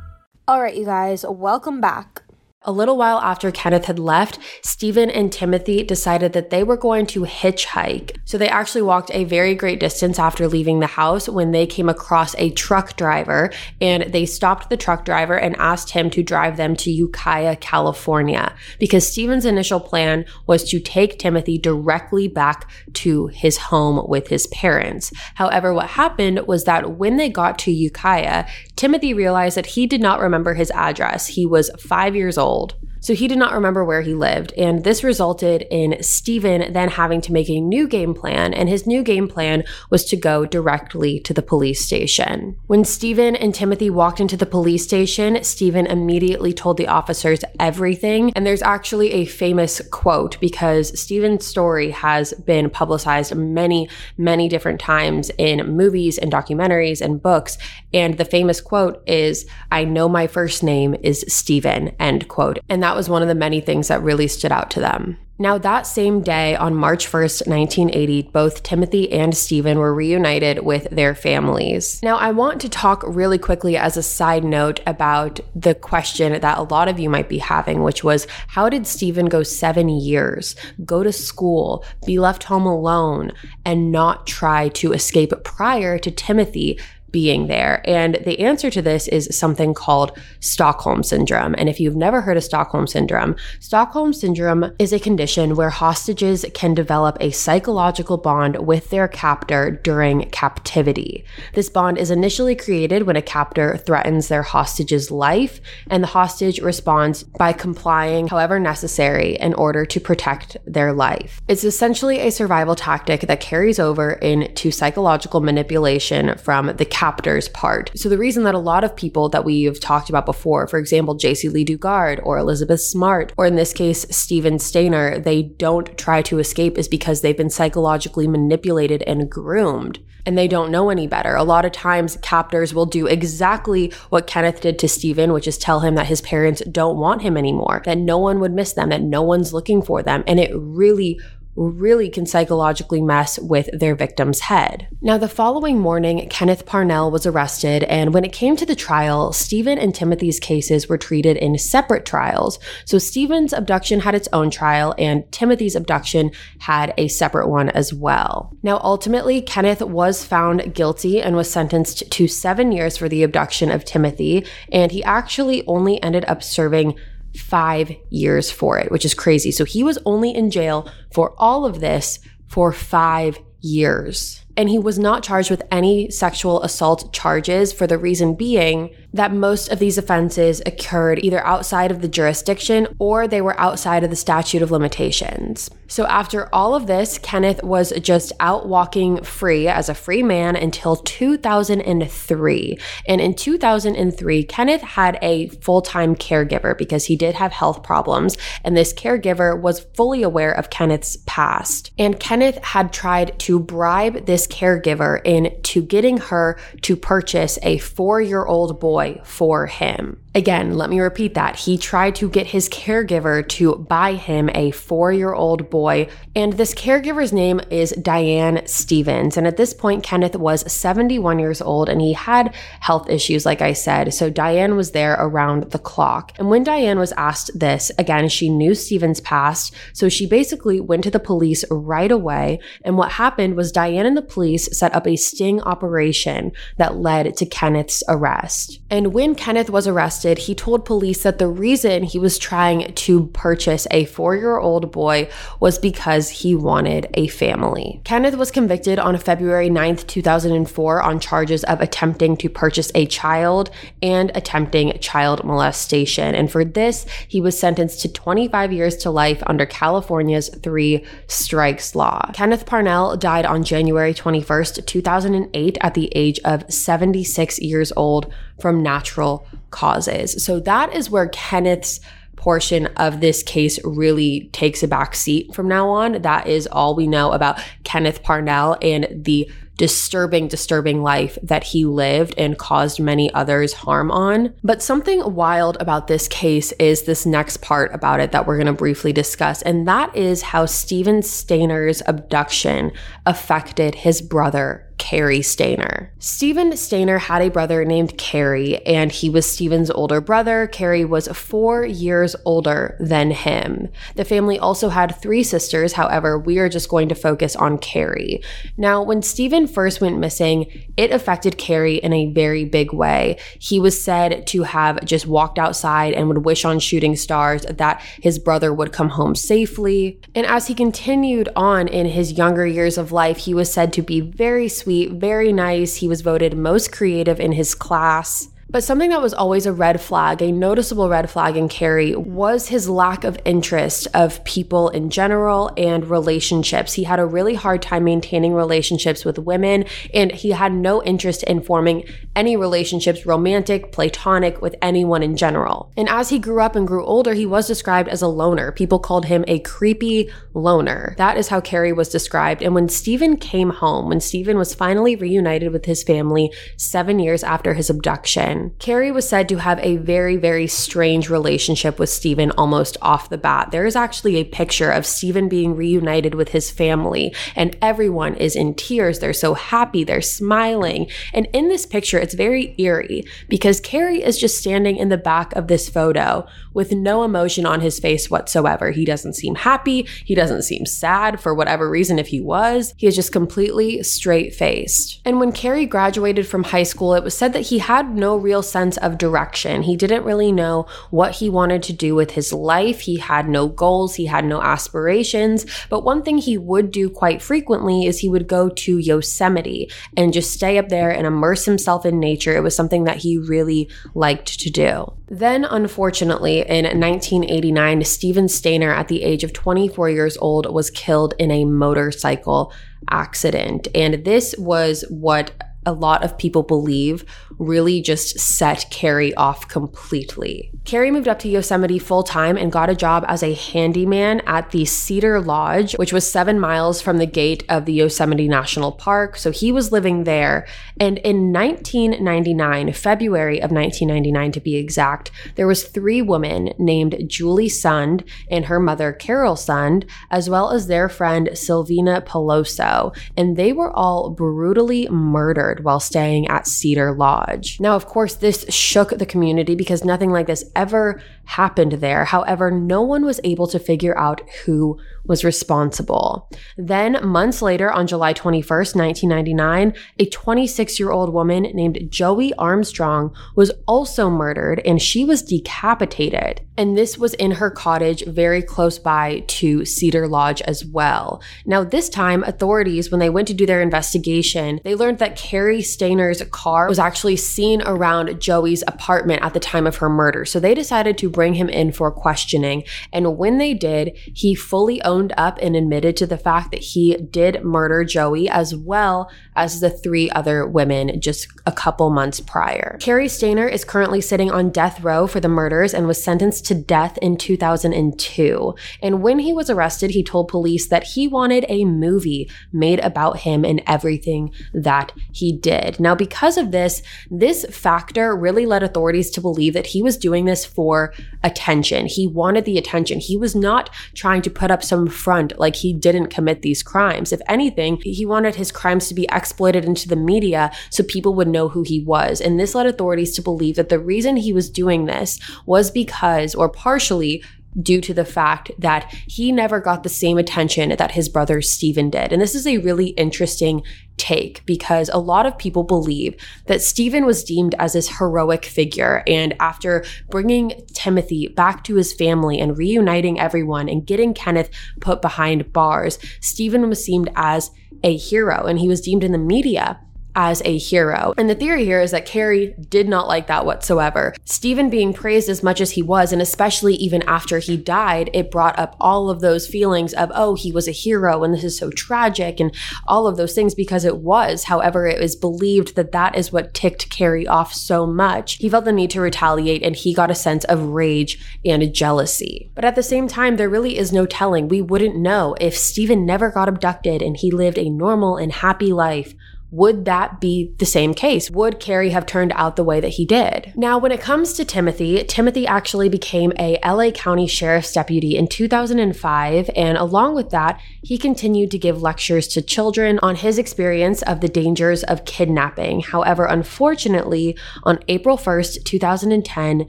All 0.51 0.59
right, 0.59 0.75
you 0.75 0.83
guys, 0.83 1.23
welcome 1.25 1.79
back. 1.79 2.23
A 2.63 2.71
little 2.71 2.95
while 2.95 3.17
after 3.17 3.49
Kenneth 3.49 3.85
had 3.85 3.97
left, 3.97 4.37
Stephen 4.61 5.09
and 5.09 5.31
Timothy 5.31 5.81
decided 5.81 6.33
that 6.33 6.51
they 6.51 6.61
were 6.61 6.77
going 6.77 7.07
to 7.07 7.21
hitchhike. 7.21 8.17
So 8.25 8.37
they 8.37 8.49
actually 8.49 8.83
walked 8.83 9.09
a 9.15 9.23
very 9.23 9.55
great 9.55 9.79
distance 9.79 10.19
after 10.19 10.47
leaving 10.47 10.79
the 10.79 10.85
house 10.85 11.27
when 11.27 11.53
they 11.53 11.65
came 11.65 11.89
across 11.89 12.35
a 12.35 12.51
truck 12.51 12.97
driver 12.97 13.51
and 13.79 14.13
they 14.13 14.27
stopped 14.27 14.69
the 14.69 14.77
truck 14.77 15.05
driver 15.05 15.39
and 15.39 15.55
asked 15.55 15.89
him 15.89 16.11
to 16.11 16.21
drive 16.21 16.57
them 16.57 16.75
to 16.75 16.91
Ukiah, 16.91 17.55
California, 17.55 18.53
because 18.77 19.11
Stephen's 19.11 19.45
initial 19.45 19.79
plan 19.79 20.23
was 20.45 20.69
to 20.69 20.79
take 20.79 21.17
Timothy 21.17 21.57
directly 21.57 22.27
back 22.27 22.69
to 22.93 23.25
his 23.27 23.57
home 23.57 24.07
with 24.07 24.27
his 24.27 24.45
parents. 24.47 25.11
However, 25.33 25.73
what 25.73 25.87
happened 25.87 26.41
was 26.45 26.65
that 26.65 26.91
when 26.91 27.17
they 27.17 27.29
got 27.29 27.57
to 27.59 27.71
Ukiah, 27.71 28.45
Timothy 28.81 29.13
realized 29.13 29.57
that 29.57 29.67
he 29.67 29.85
did 29.85 30.01
not 30.01 30.19
remember 30.19 30.55
his 30.55 30.71
address. 30.71 31.27
He 31.27 31.45
was 31.45 31.69
five 31.77 32.15
years 32.15 32.35
old. 32.35 32.73
So 33.01 33.15
he 33.15 33.27
did 33.27 33.39
not 33.39 33.53
remember 33.53 33.83
where 33.83 34.03
he 34.03 34.13
lived, 34.13 34.53
and 34.53 34.83
this 34.83 35.03
resulted 35.03 35.65
in 35.71 36.01
Stephen 36.03 36.71
then 36.71 36.89
having 36.89 37.19
to 37.21 37.33
make 37.33 37.49
a 37.49 37.59
new 37.59 37.87
game 37.87 38.13
plan, 38.13 38.53
and 38.53 38.69
his 38.69 38.85
new 38.85 39.01
game 39.01 39.27
plan 39.27 39.63
was 39.89 40.05
to 40.05 40.15
go 40.15 40.45
directly 40.45 41.19
to 41.21 41.33
the 41.33 41.41
police 41.41 41.83
station. 41.83 42.57
When 42.67 42.85
Stephen 42.85 43.35
and 43.35 43.55
Timothy 43.55 43.89
walked 43.89 44.19
into 44.19 44.37
the 44.37 44.45
police 44.45 44.83
station, 44.83 45.43
Stephen 45.43 45.87
immediately 45.87 46.53
told 46.53 46.77
the 46.77 46.87
officers 46.87 47.43
everything, 47.59 48.31
and 48.35 48.45
there's 48.45 48.61
actually 48.61 49.11
a 49.13 49.25
famous 49.25 49.81
quote 49.89 50.39
because 50.39 50.99
Stephen's 50.99 51.43
story 51.43 51.89
has 51.89 52.33
been 52.33 52.69
publicized 52.69 53.33
many, 53.35 53.89
many 54.15 54.47
different 54.47 54.79
times 54.79 55.31
in 55.39 55.75
movies 55.75 56.19
and 56.19 56.31
documentaries 56.31 57.01
and 57.01 57.19
books, 57.19 57.57
and 57.95 58.19
the 58.19 58.25
famous 58.25 58.61
quote 58.61 59.01
is, 59.07 59.47
I 59.71 59.85
know 59.85 60.07
my 60.07 60.27
first 60.27 60.61
name 60.61 60.95
is 61.01 61.25
Stephen, 61.27 61.95
end 61.99 62.27
quote. 62.27 62.59
And 62.69 62.83
that 62.83 62.90
that 62.91 62.97
was 62.97 63.07
one 63.07 63.21
of 63.21 63.29
the 63.29 63.35
many 63.35 63.61
things 63.61 63.87
that 63.87 64.03
really 64.03 64.27
stood 64.27 64.51
out 64.51 64.69
to 64.71 64.81
them. 64.81 65.17
Now, 65.39 65.57
that 65.57 65.87
same 65.87 66.21
day 66.21 66.57
on 66.57 66.75
March 66.75 67.07
1st, 67.07 67.47
1980, 67.47 68.23
both 68.33 68.63
Timothy 68.63 69.09
and 69.13 69.35
Stephen 69.35 69.79
were 69.79 69.95
reunited 69.95 70.65
with 70.65 70.89
their 70.91 71.15
families. 71.15 72.03
Now, 72.03 72.17
I 72.17 72.31
want 72.31 72.59
to 72.61 72.69
talk 72.69 73.01
really 73.07 73.37
quickly 73.37 73.77
as 73.77 73.95
a 73.95 74.03
side 74.03 74.43
note 74.43 74.81
about 74.85 75.39
the 75.55 75.73
question 75.73 76.39
that 76.39 76.57
a 76.57 76.63
lot 76.63 76.89
of 76.89 76.99
you 76.99 77.09
might 77.09 77.29
be 77.29 77.37
having, 77.37 77.81
which 77.81 78.03
was 78.03 78.27
how 78.47 78.67
did 78.67 78.85
Stephen 78.85 79.27
go 79.27 79.41
seven 79.41 79.87
years, 79.87 80.55
go 80.83 81.01
to 81.01 81.13
school, 81.13 81.85
be 82.05 82.19
left 82.19 82.43
home 82.43 82.65
alone, 82.65 83.31
and 83.63 83.89
not 83.91 84.27
try 84.27 84.67
to 84.67 84.91
escape 84.91 85.31
prior 85.45 85.97
to 85.97 86.11
Timothy 86.11 86.77
being 87.11 87.47
there? 87.47 87.81
And 87.85 88.15
the 88.25 88.39
answer 88.39 88.69
to 88.69 88.81
this 88.81 89.07
is 89.07 89.37
something 89.37 89.73
called 89.73 90.17
Stockholm 90.39 91.03
Syndrome. 91.03 91.55
And 91.57 91.69
if 91.69 91.79
you've 91.79 91.95
never 91.95 92.21
heard 92.21 92.37
of 92.37 92.43
Stockholm 92.43 92.87
Syndrome, 92.87 93.35
Stockholm 93.59 94.13
Syndrome 94.13 94.71
is 94.79 94.93
a 94.93 94.99
condition 94.99 95.55
where 95.55 95.69
hostages 95.69 96.45
can 96.53 96.73
develop 96.73 97.17
a 97.19 97.31
psychological 97.31 98.17
bond 98.17 98.65
with 98.65 98.89
their 98.89 99.07
captor 99.07 99.71
during 99.83 100.29
captivity. 100.29 101.25
This 101.53 101.69
bond 101.69 101.97
is 101.97 102.11
initially 102.11 102.55
created 102.55 103.03
when 103.03 103.15
a 103.15 103.21
captor 103.21 103.77
threatens 103.77 104.27
their 104.27 104.43
hostage's 104.43 105.11
life, 105.11 105.61
and 105.89 106.03
the 106.03 106.07
hostage 106.07 106.59
responds 106.59 107.23
by 107.23 107.53
complying 107.53 108.27
however 108.27 108.59
necessary 108.59 109.35
in 109.35 109.53
order 109.53 109.85
to 109.85 109.99
protect 109.99 110.57
their 110.65 110.93
life. 110.93 111.41
It's 111.47 111.63
essentially 111.63 112.19
a 112.19 112.31
survival 112.31 112.75
tactic 112.75 113.21
that 113.21 113.39
carries 113.39 113.79
over 113.79 114.13
into 114.13 114.71
psychological 114.71 115.41
manipulation 115.41 116.37
from 116.37 116.67
the 116.77 116.85
captor's 117.01 117.49
part. 117.49 117.89
So 117.95 118.09
the 118.09 118.17
reason 118.19 118.43
that 118.43 118.53
a 118.53 118.59
lot 118.59 118.83
of 118.83 118.95
people 118.95 119.27
that 119.29 119.43
we've 119.43 119.79
talked 119.79 120.07
about 120.07 120.23
before, 120.23 120.67
for 120.67 120.77
example, 120.77 121.17
Jaycee 121.17 121.51
Lee 121.51 121.65
Dugard 121.65 122.19
or 122.21 122.37
Elizabeth 122.37 122.79
Smart, 122.79 123.33
or 123.37 123.47
in 123.47 123.55
this 123.55 123.73
case, 123.73 124.05
Steven 124.15 124.57
Stayner, 124.57 125.23
they 125.23 125.41
don't 125.41 125.97
try 125.97 126.21
to 126.21 126.37
escape 126.37 126.77
is 126.77 126.87
because 126.87 127.21
they've 127.21 127.35
been 127.35 127.49
psychologically 127.49 128.27
manipulated 128.27 129.01
and 129.07 129.31
groomed 129.31 129.97
and 130.27 130.37
they 130.37 130.47
don't 130.47 130.69
know 130.69 130.91
any 130.91 131.07
better. 131.07 131.35
A 131.35 131.43
lot 131.43 131.65
of 131.65 131.71
times, 131.71 132.19
captors 132.21 132.75
will 132.75 132.85
do 132.85 133.07
exactly 133.07 133.91
what 134.09 134.27
Kenneth 134.27 134.61
did 134.61 134.77
to 134.77 134.87
Stephen, 134.87 135.33
which 135.33 135.47
is 135.47 135.57
tell 135.57 135.79
him 135.79 135.95
that 135.95 136.05
his 136.05 136.21
parents 136.21 136.61
don't 136.71 136.99
want 136.99 137.23
him 137.23 137.35
anymore, 137.35 137.81
that 137.85 137.97
no 137.97 138.19
one 138.19 138.39
would 138.39 138.53
miss 138.53 138.73
them, 138.73 138.89
that 138.89 139.01
no 139.01 139.23
one's 139.23 139.53
looking 139.53 139.81
for 139.81 140.03
them. 140.03 140.23
And 140.27 140.39
it 140.39 140.51
really 140.53 141.19
really 141.55 142.09
can 142.09 142.25
psychologically 142.25 143.01
mess 143.01 143.37
with 143.39 143.69
their 143.73 143.95
victim's 143.95 144.41
head. 144.41 144.87
Now, 145.01 145.17
the 145.17 145.27
following 145.27 145.79
morning, 145.79 146.27
Kenneth 146.29 146.65
Parnell 146.65 147.11
was 147.11 147.25
arrested, 147.25 147.83
and 147.83 148.13
when 148.13 148.23
it 148.23 148.31
came 148.31 148.55
to 148.55 148.65
the 148.65 148.75
trial, 148.75 149.33
Stephen 149.33 149.77
and 149.77 149.93
Timothy's 149.93 150.39
cases 150.39 150.87
were 150.87 150.97
treated 150.97 151.37
in 151.37 151.57
separate 151.57 152.05
trials. 152.05 152.59
So, 152.85 152.97
Stephen's 152.97 153.53
abduction 153.53 154.01
had 154.01 154.15
its 154.15 154.29
own 154.31 154.49
trial, 154.49 154.95
and 154.97 155.29
Timothy's 155.31 155.75
abduction 155.75 156.31
had 156.59 156.93
a 156.97 157.07
separate 157.07 157.47
one 157.47 157.69
as 157.69 157.93
well. 157.93 158.55
Now, 158.63 158.79
ultimately, 158.83 159.41
Kenneth 159.41 159.81
was 159.81 160.25
found 160.25 160.73
guilty 160.73 161.21
and 161.21 161.35
was 161.35 161.51
sentenced 161.51 162.09
to 162.11 162.27
seven 162.27 162.71
years 162.71 162.97
for 162.97 163.09
the 163.09 163.23
abduction 163.23 163.71
of 163.71 163.85
Timothy, 163.85 164.45
and 164.71 164.91
he 164.91 165.03
actually 165.03 165.65
only 165.67 166.01
ended 166.01 166.25
up 166.27 166.43
serving 166.43 166.95
five 167.35 167.91
years 168.09 168.51
for 168.51 168.77
it, 168.79 168.91
which 168.91 169.05
is 169.05 169.13
crazy. 169.13 169.51
So 169.51 169.65
he 169.65 169.83
was 169.83 169.97
only 170.05 170.31
in 170.31 170.51
jail 170.51 170.89
for 171.13 171.33
all 171.37 171.65
of 171.65 171.79
this 171.79 172.19
for 172.47 172.71
five 172.71 173.39
years. 173.61 174.43
And 174.57 174.69
he 174.69 174.79
was 174.79 174.99
not 174.99 175.23
charged 175.23 175.49
with 175.49 175.63
any 175.71 176.09
sexual 176.09 176.61
assault 176.63 177.13
charges 177.13 177.71
for 177.71 177.87
the 177.87 177.97
reason 177.97 178.35
being 178.35 178.93
that 179.13 179.33
most 179.33 179.69
of 179.69 179.79
these 179.79 179.97
offenses 179.97 180.61
occurred 180.65 181.19
either 181.23 181.45
outside 181.45 181.91
of 181.91 182.01
the 182.01 182.07
jurisdiction 182.07 182.87
or 182.99 183.27
they 183.27 183.41
were 183.41 183.59
outside 183.59 184.03
of 184.03 184.09
the 184.09 184.15
statute 184.15 184.61
of 184.61 184.71
limitations. 184.71 185.69
So 185.87 186.05
after 186.05 186.47
all 186.55 186.73
of 186.73 186.87
this, 186.87 187.17
Kenneth 187.17 187.61
was 187.63 187.91
just 187.99 188.31
out 188.39 188.69
walking 188.69 189.21
free 189.23 189.67
as 189.67 189.89
a 189.89 189.93
free 189.93 190.23
man 190.23 190.55
until 190.55 190.95
2003. 190.95 192.79
And 193.07 193.19
in 193.19 193.33
2003, 193.33 194.43
Kenneth 194.45 194.81
had 194.81 195.19
a 195.21 195.49
full 195.49 195.81
time 195.81 196.15
caregiver 196.15 196.77
because 196.77 197.05
he 197.05 197.17
did 197.17 197.35
have 197.35 197.51
health 197.51 197.83
problems. 197.83 198.37
And 198.63 198.77
this 198.77 198.93
caregiver 198.93 199.59
was 199.59 199.81
fully 199.93 200.23
aware 200.23 200.53
of 200.53 200.69
Kenneth's 200.69 201.17
past. 201.25 201.91
And 201.97 202.17
Kenneth 202.17 202.63
had 202.63 202.93
tried 202.93 203.37
to 203.39 203.59
bribe 203.59 204.25
this 204.25 204.47
caregiver 204.47 205.21
into 205.25 205.81
getting 205.81 206.17
her 206.17 206.57
to 206.83 206.95
purchase 206.95 207.59
a 207.63 207.79
four 207.79 208.21
year 208.21 208.45
old 208.45 208.79
boy 208.79 209.00
boy 209.01 209.21
for 209.23 209.65
him. 209.67 210.21
Again, 210.33 210.77
let 210.77 210.89
me 210.89 211.01
repeat 211.01 211.33
that. 211.33 211.57
He 211.57 211.77
tried 211.77 212.15
to 212.15 212.29
get 212.29 212.47
his 212.47 212.69
caregiver 212.69 213.45
to 213.49 213.75
buy 213.75 214.13
him 214.13 214.49
a 214.55 214.71
four 214.71 215.11
year 215.11 215.33
old 215.33 215.69
boy, 215.69 216.07
and 216.33 216.53
this 216.53 216.73
caregiver's 216.73 217.33
name 217.33 217.59
is 217.69 217.91
Diane 218.01 218.65
Stevens. 218.65 219.35
And 219.35 219.45
at 219.45 219.57
this 219.57 219.73
point, 219.73 220.03
Kenneth 220.03 220.37
was 220.37 220.71
71 220.71 221.39
years 221.39 221.61
old 221.61 221.89
and 221.89 221.99
he 221.99 222.13
had 222.13 222.55
health 222.79 223.09
issues, 223.09 223.45
like 223.45 223.61
I 223.61 223.73
said. 223.73 224.13
So 224.13 224.29
Diane 224.29 224.77
was 224.77 224.91
there 224.91 225.17
around 225.19 225.71
the 225.71 225.79
clock. 225.79 226.31
And 226.39 226.49
when 226.49 226.63
Diane 226.63 226.97
was 226.97 227.11
asked 227.13 227.51
this, 227.53 227.91
again, 227.97 228.29
she 228.29 228.47
knew 228.47 228.73
Stevens 228.73 229.19
past. 229.19 229.73
So 229.91 230.07
she 230.07 230.25
basically 230.25 230.79
went 230.79 231.03
to 231.03 231.11
the 231.11 231.19
police 231.19 231.65
right 231.69 232.11
away. 232.11 232.59
And 232.85 232.97
what 232.97 233.11
happened 233.11 233.55
was 233.55 233.73
Diane 233.73 234.05
and 234.05 234.15
the 234.15 234.21
police 234.21 234.77
set 234.77 234.95
up 234.95 235.05
a 235.05 235.17
sting 235.17 235.59
operation 235.61 236.53
that 236.77 236.95
led 236.95 237.35
to 237.35 237.45
Kenneth's 237.45 238.01
arrest. 238.07 238.79
And 238.89 239.13
when 239.13 239.35
Kenneth 239.35 239.69
was 239.69 239.85
arrested, 239.85 240.20
he 240.23 240.55
told 240.55 240.85
police 240.85 241.23
that 241.23 241.39
the 241.39 241.47
reason 241.47 242.03
he 242.03 242.19
was 242.19 242.37
trying 242.37 242.93
to 242.93 243.27
purchase 243.27 243.87
a 243.91 244.05
four 244.05 244.35
year 244.35 244.57
old 244.57 244.91
boy 244.91 245.29
was 245.59 245.79
because 245.79 246.29
he 246.29 246.55
wanted 246.55 247.07
a 247.13 247.27
family. 247.27 248.01
Kenneth 248.03 248.35
was 248.35 248.51
convicted 248.51 248.99
on 248.99 249.17
February 249.17 249.69
9th, 249.69 250.07
2004, 250.07 251.01
on 251.01 251.19
charges 251.19 251.63
of 251.65 251.81
attempting 251.81 252.37
to 252.37 252.49
purchase 252.49 252.91
a 252.95 253.05
child 253.05 253.69
and 254.01 254.31
attempting 254.35 254.97
child 254.99 255.43
molestation. 255.43 256.35
And 256.35 256.51
for 256.51 256.63
this, 256.63 257.05
he 257.27 257.41
was 257.41 257.57
sentenced 257.57 258.01
to 258.01 258.11
25 258.11 258.73
years 258.73 258.95
to 258.97 259.11
life 259.11 259.41
under 259.47 259.65
California's 259.65 260.49
three 260.49 261.05
strikes 261.27 261.95
law. 261.95 262.29
Kenneth 262.33 262.65
Parnell 262.65 263.17
died 263.17 263.45
on 263.45 263.63
January 263.63 264.13
21st, 264.13 264.85
2008, 264.85 265.77
at 265.81 265.93
the 265.93 266.11
age 266.15 266.39
of 266.45 266.71
76 266.71 267.59
years 267.59 267.91
old 267.95 268.33
from 268.61 268.83
natural 268.83 269.47
causes. 269.71 270.43
So 270.43 270.59
that 270.61 270.93
is 270.93 271.09
where 271.09 271.27
Kenneth's 271.29 271.99
portion 272.35 272.87
of 272.97 273.21
this 273.21 273.43
case 273.43 273.79
really 273.83 274.49
takes 274.51 274.81
a 274.81 274.87
back 274.87 275.15
seat 275.15 275.53
from 275.53 275.67
now 275.67 275.89
on. 275.89 276.21
That 276.23 276.47
is 276.47 276.67
all 276.67 276.95
we 276.95 277.07
know 277.07 277.31
about 277.31 277.61
Kenneth 277.83 278.23
Parnell 278.23 278.77
and 278.81 279.07
the 279.11 279.49
disturbing, 279.77 280.47
disturbing 280.47 281.01
life 281.01 281.37
that 281.41 281.63
he 281.63 281.85
lived 281.85 282.35
and 282.37 282.57
caused 282.57 282.99
many 282.99 283.33
others 283.33 283.73
harm 283.73 284.11
on. 284.11 284.53
But 284.63 284.83
something 284.83 285.33
wild 285.33 285.77
about 285.79 286.07
this 286.07 286.27
case 286.27 286.71
is 286.73 287.03
this 287.03 287.25
next 287.25 287.61
part 287.61 287.93
about 287.93 288.19
it 288.19 288.31
that 288.31 288.45
we're 288.45 288.57
going 288.57 288.67
to 288.67 288.73
briefly 288.73 289.13
discuss, 289.13 289.61
and 289.63 289.87
that 289.87 290.15
is 290.15 290.41
how 290.43 290.67
Steven 290.67 291.23
Stayner's 291.23 292.03
abduction 292.05 292.91
affected 293.25 293.95
his 293.95 294.21
brother 294.21 294.90
Cary 295.01 295.39
Stayner. 295.39 296.09
Stephen 296.19 296.73
Stayner 296.73 297.17
had 297.17 297.41
a 297.41 297.49
brother 297.49 297.83
named 297.83 298.19
Cary, 298.19 298.77
and 298.85 299.11
he 299.11 299.31
was 299.31 299.51
Stephen's 299.51 299.89
older 299.89 300.21
brother. 300.21 300.67
Cary 300.67 301.03
was 301.03 301.27
four 301.29 301.83
years 301.83 302.35
older 302.45 302.95
than 302.99 303.31
him. 303.31 303.89
The 304.15 304.23
family 304.23 304.59
also 304.59 304.89
had 304.89 305.19
three 305.19 305.41
sisters, 305.41 305.93
however, 305.93 306.37
we 306.37 306.59
are 306.59 306.69
just 306.69 306.87
going 306.87 307.09
to 307.09 307.15
focus 307.15 307.55
on 307.55 307.79
Cary. 307.79 308.43
Now, 308.77 309.01
when 309.01 309.23
Stephen 309.23 309.65
first 309.65 310.01
went 310.01 310.19
missing, 310.19 310.67
it 310.95 311.11
affected 311.11 311.57
Cary 311.57 311.95
in 311.95 312.13
a 312.13 312.31
very 312.31 312.63
big 312.63 312.93
way. 312.93 313.37
He 313.59 313.79
was 313.79 314.01
said 314.01 314.45
to 314.47 314.63
have 314.63 315.03
just 315.03 315.25
walked 315.25 315.57
outside 315.57 316.13
and 316.13 316.27
would 316.27 316.45
wish 316.45 316.63
on 316.63 316.79
shooting 316.79 317.15
stars 317.15 317.63
that 317.63 318.01
his 318.21 318.37
brother 318.37 318.71
would 318.71 318.93
come 318.93 319.09
home 319.09 319.33
safely. 319.33 320.21
And 320.35 320.45
as 320.45 320.67
he 320.67 320.75
continued 320.75 321.49
on 321.55 321.87
in 321.87 322.05
his 322.05 322.33
younger 322.33 322.67
years 322.67 322.99
of 322.99 323.11
life, 323.11 323.37
he 323.37 323.55
was 323.55 323.73
said 323.73 323.91
to 323.93 324.03
be 324.03 324.21
very 324.21 324.69
sweet, 324.69 324.90
very 325.07 325.51
nice. 325.51 325.95
He 325.95 326.07
was 326.07 326.21
voted 326.21 326.55
most 326.55 326.91
creative 326.91 327.39
in 327.39 327.51
his 327.51 327.75
class. 327.75 328.47
But 328.71 328.85
something 328.85 329.09
that 329.09 329.21
was 329.21 329.33
always 329.33 329.65
a 329.65 329.73
red 329.73 329.99
flag, 329.99 330.41
a 330.41 330.49
noticeable 330.49 331.09
red 331.09 331.29
flag 331.29 331.57
in 331.57 331.67
Cary, 331.67 332.15
was 332.15 332.69
his 332.69 332.87
lack 332.87 333.25
of 333.25 333.37
interest 333.43 334.07
of 334.13 334.41
people 334.45 334.87
in 334.87 335.09
general 335.09 335.71
and 335.75 336.09
relationships. 336.09 336.93
He 336.93 337.03
had 337.03 337.19
a 337.19 337.25
really 337.25 337.55
hard 337.55 337.81
time 337.81 338.05
maintaining 338.05 338.53
relationships 338.53 339.25
with 339.25 339.37
women, 339.37 339.83
and 340.13 340.31
he 340.31 340.51
had 340.51 340.71
no 340.71 341.03
interest 341.03 341.43
in 341.43 341.61
forming 341.61 342.05
any 342.33 342.55
relationships, 342.55 343.25
romantic, 343.25 343.91
platonic, 343.91 344.61
with 344.61 344.77
anyone 344.81 345.21
in 345.21 345.35
general. 345.35 345.91
And 345.97 346.07
as 346.07 346.29
he 346.29 346.39
grew 346.39 346.61
up 346.61 346.77
and 346.77 346.87
grew 346.87 347.05
older, 347.05 347.33
he 347.33 347.45
was 347.45 347.67
described 347.67 348.07
as 348.07 348.21
a 348.21 348.27
loner. 348.29 348.71
People 348.71 348.99
called 348.99 349.25
him 349.25 349.43
a 349.49 349.59
creepy 349.59 350.31
loner. 350.53 351.13
That 351.17 351.35
is 351.35 351.49
how 351.49 351.59
Cary 351.59 351.91
was 351.91 352.07
described. 352.07 352.63
And 352.63 352.73
when 352.73 352.87
Stephen 352.87 353.35
came 353.35 353.71
home, 353.71 354.07
when 354.07 354.21
Stephen 354.21 354.57
was 354.57 354.73
finally 354.73 355.17
reunited 355.17 355.73
with 355.73 355.83
his 355.83 356.03
family 356.03 356.53
seven 356.77 357.19
years 357.19 357.43
after 357.43 357.73
his 357.73 357.89
abduction, 357.89 358.60
Cary 358.79 359.11
was 359.11 359.27
said 359.27 359.49
to 359.49 359.57
have 359.57 359.79
a 359.79 359.97
very, 359.97 360.37
very 360.37 360.67
strange 360.67 361.29
relationship 361.29 361.99
with 361.99 362.09
Stephen 362.09 362.51
almost 362.51 362.97
off 363.01 363.29
the 363.29 363.37
bat. 363.37 363.71
There 363.71 363.85
is 363.85 363.95
actually 363.95 364.35
a 364.37 364.43
picture 364.43 364.91
of 364.91 365.05
Stephen 365.05 365.49
being 365.49 365.75
reunited 365.75 366.35
with 366.35 366.49
his 366.49 366.69
family, 366.69 367.33
and 367.55 367.75
everyone 367.81 368.35
is 368.35 368.55
in 368.55 368.75
tears. 368.75 369.19
They're 369.19 369.33
so 369.33 369.53
happy, 369.53 370.03
they're 370.03 370.21
smiling. 370.21 371.07
And 371.33 371.47
in 371.53 371.69
this 371.69 371.85
picture, 371.85 372.19
it's 372.19 372.33
very 372.33 372.75
eerie 372.77 373.23
because 373.47 373.79
Cary 373.79 374.21
is 374.21 374.37
just 374.37 374.57
standing 374.57 374.97
in 374.97 375.09
the 375.09 375.17
back 375.17 375.55
of 375.55 375.67
this 375.67 375.89
photo 375.89 376.45
with 376.73 376.91
no 376.91 377.23
emotion 377.23 377.65
on 377.65 377.81
his 377.81 377.99
face 377.99 378.29
whatsoever. 378.29 378.91
He 378.91 379.05
doesn't 379.05 379.33
seem 379.33 379.55
happy, 379.55 380.07
he 380.25 380.35
doesn't 380.35 380.63
seem 380.63 380.85
sad 380.85 381.39
for 381.39 381.53
whatever 381.53 381.89
reason, 381.89 382.19
if 382.19 382.27
he 382.27 382.41
was. 382.41 382.93
He 382.97 383.07
is 383.07 383.15
just 383.15 383.31
completely 383.31 384.03
straight 384.03 384.53
faced. 384.53 385.21
And 385.25 385.39
when 385.39 385.51
Cary 385.51 385.85
graduated 385.85 386.47
from 386.47 386.63
high 386.63 386.83
school, 386.83 387.13
it 387.13 387.23
was 387.23 387.37
said 387.37 387.53
that 387.53 387.61
he 387.61 387.79
had 387.79 388.15
no 388.15 388.35
real 388.35 388.50
real 388.51 388.61
sense 388.61 388.97
of 388.97 389.17
direction. 389.17 389.81
He 389.83 389.95
didn't 389.95 390.25
really 390.25 390.51
know 390.51 390.85
what 391.09 391.35
he 391.35 391.49
wanted 391.49 391.81
to 391.83 391.93
do 391.93 392.15
with 392.15 392.31
his 392.31 392.51
life. 392.51 392.99
He 392.99 393.15
had 393.15 393.47
no 393.47 393.69
goals, 393.69 394.15
he 394.15 394.25
had 394.25 394.43
no 394.43 394.61
aspirations. 394.61 395.65
But 395.89 396.03
one 396.03 396.21
thing 396.21 396.37
he 396.37 396.57
would 396.57 396.91
do 396.91 397.09
quite 397.09 397.41
frequently 397.41 398.05
is 398.05 398.19
he 398.19 398.27
would 398.27 398.49
go 398.49 398.67
to 398.67 398.97
Yosemite 398.97 399.89
and 400.17 400.33
just 400.33 400.51
stay 400.51 400.77
up 400.77 400.89
there 400.89 401.11
and 401.11 401.25
immerse 401.25 401.63
himself 401.63 402.05
in 402.05 402.19
nature. 402.19 402.53
It 402.57 402.61
was 402.61 402.75
something 402.75 403.05
that 403.05 403.19
he 403.19 403.37
really 403.37 403.89
liked 404.15 404.59
to 404.59 404.69
do. 404.69 405.13
Then, 405.29 405.63
unfortunately, 405.63 406.59
in 406.59 406.83
1989, 406.83 408.03
Steven 408.03 408.47
Stayner, 408.47 408.93
at 408.93 409.07
the 409.07 409.23
age 409.23 409.45
of 409.45 409.53
24 409.53 410.09
years 410.09 410.35
old, 410.39 410.69
was 410.73 410.89
killed 410.89 411.35
in 411.39 411.51
a 411.51 411.63
motorcycle 411.63 412.73
accident. 413.09 413.87
And 413.95 414.25
this 414.25 414.53
was 414.57 415.05
what 415.09 415.53
a 415.85 415.93
lot 415.93 416.23
of 416.23 416.37
people 416.37 416.63
believe 416.63 417.25
really 417.57 418.01
just 418.01 418.39
set 418.39 418.85
Cary 418.89 419.33
off 419.35 419.67
completely. 419.67 420.71
Cary 420.85 421.11
moved 421.11 421.27
up 421.27 421.39
to 421.39 421.49
Yosemite 421.49 421.99
full 421.99 422.23
time 422.23 422.57
and 422.57 422.71
got 422.71 422.89
a 422.89 422.95
job 422.95 423.23
as 423.27 423.43
a 423.43 423.53
handyman 423.53 424.41
at 424.47 424.71
the 424.71 424.85
Cedar 424.85 425.39
Lodge, 425.39 425.93
which 425.97 426.13
was 426.13 426.29
seven 426.29 426.59
miles 426.59 427.01
from 427.01 427.17
the 427.17 427.25
gate 427.25 427.63
of 427.69 427.85
the 427.85 427.93
Yosemite 427.93 428.47
National 428.47 428.91
Park. 428.91 429.37
So 429.37 429.51
he 429.51 429.71
was 429.71 429.91
living 429.91 430.23
there. 430.23 430.67
And 430.99 431.19
in 431.19 431.53
1999, 431.53 432.93
February 432.93 433.61
of 433.61 433.71
1999 433.71 434.51
to 434.53 434.59
be 434.59 434.75
exact, 434.75 435.31
there 435.55 435.67
was 435.67 435.83
three 435.83 436.21
women 436.21 436.73
named 436.79 437.15
Julie 437.27 437.69
Sund 437.69 438.27
and 438.49 438.65
her 438.65 438.79
mother 438.79 439.13
Carol 439.13 439.55
Sund, 439.55 440.07
as 440.31 440.49
well 440.49 440.71
as 440.71 440.87
their 440.87 441.09
friend 441.09 441.49
Silvina 441.53 442.25
Peloso. 442.25 443.15
And 443.37 443.55
they 443.55 443.71
were 443.71 443.91
all 443.91 444.31
brutally 444.31 445.07
murdered 445.09 445.70
while 445.79 445.99
staying 445.99 446.47
at 446.49 446.67
Cedar 446.67 447.13
Lodge. 447.13 447.79
Now, 447.79 447.95
of 447.95 448.05
course, 448.05 448.35
this 448.35 448.65
shook 448.69 449.09
the 449.09 449.25
community 449.25 449.73
because 449.73 450.03
nothing 450.03 450.29
like 450.29 450.47
this 450.47 450.65
ever 450.75 451.21
happened 451.45 451.93
there. 451.93 452.25
However, 452.25 452.69
no 452.69 453.01
one 453.01 453.25
was 453.25 453.39
able 453.43 453.67
to 453.67 453.79
figure 453.79 454.17
out 454.17 454.41
who 454.65 454.99
was 455.25 455.43
responsible. 455.43 456.49
Then, 456.77 457.17
months 457.25 457.61
later, 457.61 457.91
on 457.91 458.07
July 458.07 458.33
21st, 458.33 458.95
1999, 458.95 459.93
a 460.19 460.25
26 460.25 460.99
year 460.99 461.11
old 461.11 461.33
woman 461.33 461.63
named 461.73 462.07
Joie 462.09 462.51
Armstrong 462.57 463.35
was 463.55 463.71
also 463.87 464.29
murdered 464.29 464.81
and 464.85 465.01
she 465.01 465.25
was 465.25 465.41
decapitated. 465.41 466.61
And 466.77 466.97
this 466.97 467.17
was 467.17 467.33
in 467.35 467.51
her 467.51 467.69
cottage 467.69 468.25
very 468.25 468.61
close 468.61 468.97
by 468.97 469.43
to 469.47 469.85
Cedar 469.85 470.27
Lodge 470.27 470.61
as 470.61 470.85
well. 470.85 471.41
Now, 471.65 471.83
this 471.83 472.09
time, 472.09 472.43
authorities, 472.43 473.11
when 473.11 473.19
they 473.19 473.29
went 473.29 473.47
to 473.49 473.53
do 473.53 473.65
their 473.65 473.81
investigation, 473.81 474.79
they 474.83 474.95
learned 474.95 475.19
that 475.19 475.35
Cary 475.61 475.83
Stayner's 475.83 476.41
car 476.49 476.89
was 476.89 476.97
actually 476.97 477.35
seen 477.35 477.83
around 477.83 478.41
Joie's 478.41 478.83
apartment 478.87 479.43
at 479.43 479.53
the 479.53 479.59
time 479.59 479.85
of 479.85 479.97
her 479.97 480.09
murder. 480.09 480.43
So 480.43 480.59
they 480.59 480.73
decided 480.73 481.19
to 481.19 481.29
bring 481.29 481.53
him 481.53 481.69
in 481.69 481.91
for 481.91 482.11
questioning. 482.11 482.83
And 483.13 483.37
when 483.37 483.59
they 483.59 483.75
did, 483.75 484.17
he 484.33 484.55
fully 484.55 484.99
owned 485.03 485.35
up 485.37 485.59
and 485.61 485.75
admitted 485.75 486.17
to 486.17 486.25
the 486.25 486.39
fact 486.39 486.71
that 486.71 486.81
he 486.81 487.15
did 487.15 487.63
murder 487.63 488.03
Joey 488.03 488.49
as 488.49 488.75
well 488.75 489.29
as 489.55 489.81
the 489.81 489.91
three 489.91 490.31
other 490.31 490.65
women 490.65 491.21
just 491.21 491.47
a 491.67 491.71
couple 491.71 492.09
months 492.09 492.39
prior. 492.39 492.97
Cary 492.99 493.27
Stayner 493.27 493.71
is 493.71 493.85
currently 493.85 494.19
sitting 494.19 494.49
on 494.49 494.71
death 494.71 495.01
row 495.01 495.27
for 495.27 495.39
the 495.39 495.47
murders 495.47 495.93
and 495.93 496.07
was 496.07 496.23
sentenced 496.23 496.65
to 496.65 496.73
death 496.73 497.19
in 497.21 497.37
2002. 497.37 498.73
And 499.03 499.21
when 499.21 499.37
he 499.37 499.53
was 499.53 499.69
arrested, 499.69 500.09
he 500.09 500.23
told 500.23 500.47
police 500.47 500.87
that 500.87 501.03
he 501.03 501.27
wanted 501.27 501.65
a 501.69 501.85
movie 501.85 502.49
made 502.73 502.99
about 503.01 503.41
him 503.41 503.63
and 503.63 503.83
everything 503.85 504.51
that 504.73 505.11
he 505.31 505.50
did. 505.51 505.99
Now, 505.99 506.15
because 506.15 506.57
of 506.57 506.71
this, 506.71 507.01
this 507.29 507.65
factor 507.65 508.35
really 508.35 508.65
led 508.65 508.83
authorities 508.83 509.29
to 509.31 509.41
believe 509.41 509.73
that 509.73 509.87
he 509.87 510.01
was 510.01 510.17
doing 510.17 510.45
this 510.45 510.65
for 510.65 511.13
attention. 511.43 512.05
He 512.05 512.27
wanted 512.27 512.65
the 512.65 512.77
attention. 512.77 513.19
He 513.19 513.37
was 513.37 513.55
not 513.55 513.89
trying 514.13 514.41
to 514.43 514.49
put 514.49 514.71
up 514.71 514.83
some 514.83 515.07
front 515.07 515.57
like 515.59 515.75
he 515.75 515.93
didn't 515.93 516.27
commit 516.27 516.61
these 516.61 516.83
crimes. 516.83 517.31
If 517.31 517.41
anything, 517.47 517.99
he 518.03 518.25
wanted 518.25 518.55
his 518.55 518.71
crimes 518.71 519.07
to 519.07 519.13
be 519.13 519.27
exploited 519.31 519.85
into 519.85 520.07
the 520.07 520.15
media 520.15 520.71
so 520.89 521.03
people 521.03 521.33
would 521.35 521.47
know 521.47 521.69
who 521.69 521.83
he 521.83 522.03
was. 522.03 522.41
And 522.41 522.59
this 522.59 522.75
led 522.75 522.85
authorities 522.85 523.35
to 523.35 523.41
believe 523.41 523.75
that 523.75 523.89
the 523.89 523.99
reason 523.99 524.37
he 524.37 524.53
was 524.53 524.69
doing 524.69 525.05
this 525.05 525.39
was 525.65 525.91
because, 525.91 526.55
or 526.55 526.69
partially, 526.69 527.43
due 527.81 528.01
to 528.01 528.13
the 528.13 528.25
fact 528.25 528.71
that 528.77 529.13
he 529.27 529.51
never 529.51 529.79
got 529.79 530.03
the 530.03 530.09
same 530.09 530.37
attention 530.37 530.89
that 530.89 531.11
his 531.11 531.29
brother 531.29 531.61
Steven 531.61 532.09
did. 532.09 532.33
And 532.33 532.41
this 532.41 532.55
is 532.55 532.67
a 532.67 532.77
really 532.79 533.09
interesting 533.09 533.83
take 534.17 534.65
because 534.65 535.09
a 535.09 535.17
lot 535.17 535.45
of 535.45 535.57
people 535.57 535.83
believe 535.83 536.35
that 536.67 536.81
Steven 536.81 537.25
was 537.25 537.43
deemed 537.43 537.75
as 537.79 537.93
this 537.93 538.17
heroic 538.17 538.65
figure. 538.65 539.23
And 539.25 539.55
after 539.59 540.03
bringing 540.29 540.73
Timothy 540.93 541.47
back 541.47 541.83
to 541.85 541.95
his 541.95 542.13
family 542.13 542.59
and 542.59 542.77
reuniting 542.77 543.39
everyone 543.39 543.89
and 543.89 544.05
getting 544.05 544.33
Kenneth 544.33 544.69
put 544.99 545.21
behind 545.21 545.73
bars, 545.73 546.19
Steven 546.39 546.89
was 546.89 547.03
deemed 547.03 547.31
as 547.35 547.71
a 548.03 548.15
hero 548.15 548.65
and 548.65 548.79
he 548.79 548.87
was 548.87 549.01
deemed 549.01 549.23
in 549.23 549.31
the 549.31 549.37
media 549.37 549.99
as 550.35 550.61
a 550.65 550.77
hero. 550.77 551.33
And 551.37 551.49
the 551.49 551.55
theory 551.55 551.85
here 551.85 552.01
is 552.01 552.11
that 552.11 552.25
Cary 552.25 552.75
did 552.89 553.07
not 553.07 553.27
like 553.27 553.47
that 553.47 553.65
whatsoever. 553.65 554.33
Stephen 554.45 554.89
being 554.89 555.13
praised 555.13 555.49
as 555.49 555.63
much 555.63 555.81
as 555.81 555.91
he 555.91 556.01
was, 556.01 556.31
and 556.31 556.41
especially 556.41 556.95
even 556.95 557.21
after 557.23 557.59
he 557.59 557.77
died, 557.77 558.29
it 558.33 558.51
brought 558.51 558.77
up 558.77 558.95
all 558.99 559.29
of 559.29 559.41
those 559.41 559.67
feelings 559.67 560.13
of, 560.13 560.31
oh, 560.33 560.55
he 560.55 560.71
was 560.71 560.87
a 560.87 560.91
hero 560.91 561.43
and 561.43 561.53
this 561.53 561.63
is 561.63 561.77
so 561.77 561.89
tragic 561.89 562.59
and 562.59 562.75
all 563.07 563.27
of 563.27 563.37
those 563.37 563.53
things 563.53 563.75
because 563.75 564.05
it 564.05 564.17
was. 564.17 564.65
However, 564.65 565.07
it 565.07 565.19
was 565.19 565.35
believed 565.35 565.95
that 565.95 566.11
that 566.11 566.35
is 566.35 566.51
what 566.51 566.73
ticked 566.73 567.09
Cary 567.09 567.47
off 567.47 567.73
so 567.73 568.05
much. 568.05 568.55
He 568.55 568.69
felt 568.69 568.85
the 568.85 568.91
need 568.91 569.09
to 569.11 569.21
retaliate 569.21 569.83
and 569.83 569.95
he 569.95 570.13
got 570.13 570.31
a 570.31 570.35
sense 570.35 570.63
of 570.65 570.81
rage 570.81 571.39
and 571.65 571.93
jealousy. 571.93 572.71
But 572.75 572.85
at 572.85 572.95
the 572.95 573.03
same 573.03 573.27
time, 573.27 573.55
there 573.55 573.69
really 573.69 573.97
is 573.97 574.11
no 574.11 574.25
telling. 574.25 574.67
We 574.67 574.81
wouldn't 574.81 575.15
know 575.15 575.55
if 575.59 575.75
Stephen 575.75 576.25
never 576.25 576.49
got 576.49 576.69
abducted 576.69 577.21
and 577.21 577.37
he 577.37 577.51
lived 577.51 577.77
a 577.77 577.89
normal 577.89 578.37
and 578.37 578.51
happy 578.51 578.93
life 578.93 579.33
would 579.71 580.05
that 580.05 580.41
be 580.41 580.73
the 580.77 580.85
same 580.85 581.13
case? 581.13 581.49
Would 581.49 581.79
Cary 581.79 582.09
have 582.09 582.25
turned 582.25 582.51
out 582.55 582.75
the 582.75 582.83
way 582.83 582.99
that 582.99 583.09
he 583.09 583.25
did? 583.25 583.73
Now, 583.75 583.97
when 583.97 584.11
it 584.11 584.21
comes 584.21 584.53
to 584.53 584.65
Timothy, 584.65 585.23
Timothy 585.23 585.65
actually 585.65 586.09
became 586.09 586.51
a 586.59 586.77
LA 586.85 587.11
County 587.11 587.47
Sheriff's 587.47 587.93
deputy 587.93 588.35
in 588.35 588.47
2005, 588.47 589.69
and 589.75 589.97
along 589.97 590.35
with 590.35 590.49
that, 590.49 590.79
he 591.01 591.17
continued 591.17 591.71
to 591.71 591.79
give 591.79 592.01
lectures 592.01 592.47
to 592.49 592.61
children 592.61 593.17
on 593.23 593.37
his 593.37 593.57
experience 593.57 594.21
of 594.23 594.41
the 594.41 594.49
dangers 594.49 595.03
of 595.03 595.25
kidnapping. 595.25 596.01
However, 596.01 596.45
unfortunately, 596.45 597.57
on 597.83 597.99
April 598.09 598.37
1st, 598.37 598.83
2010, 598.83 599.87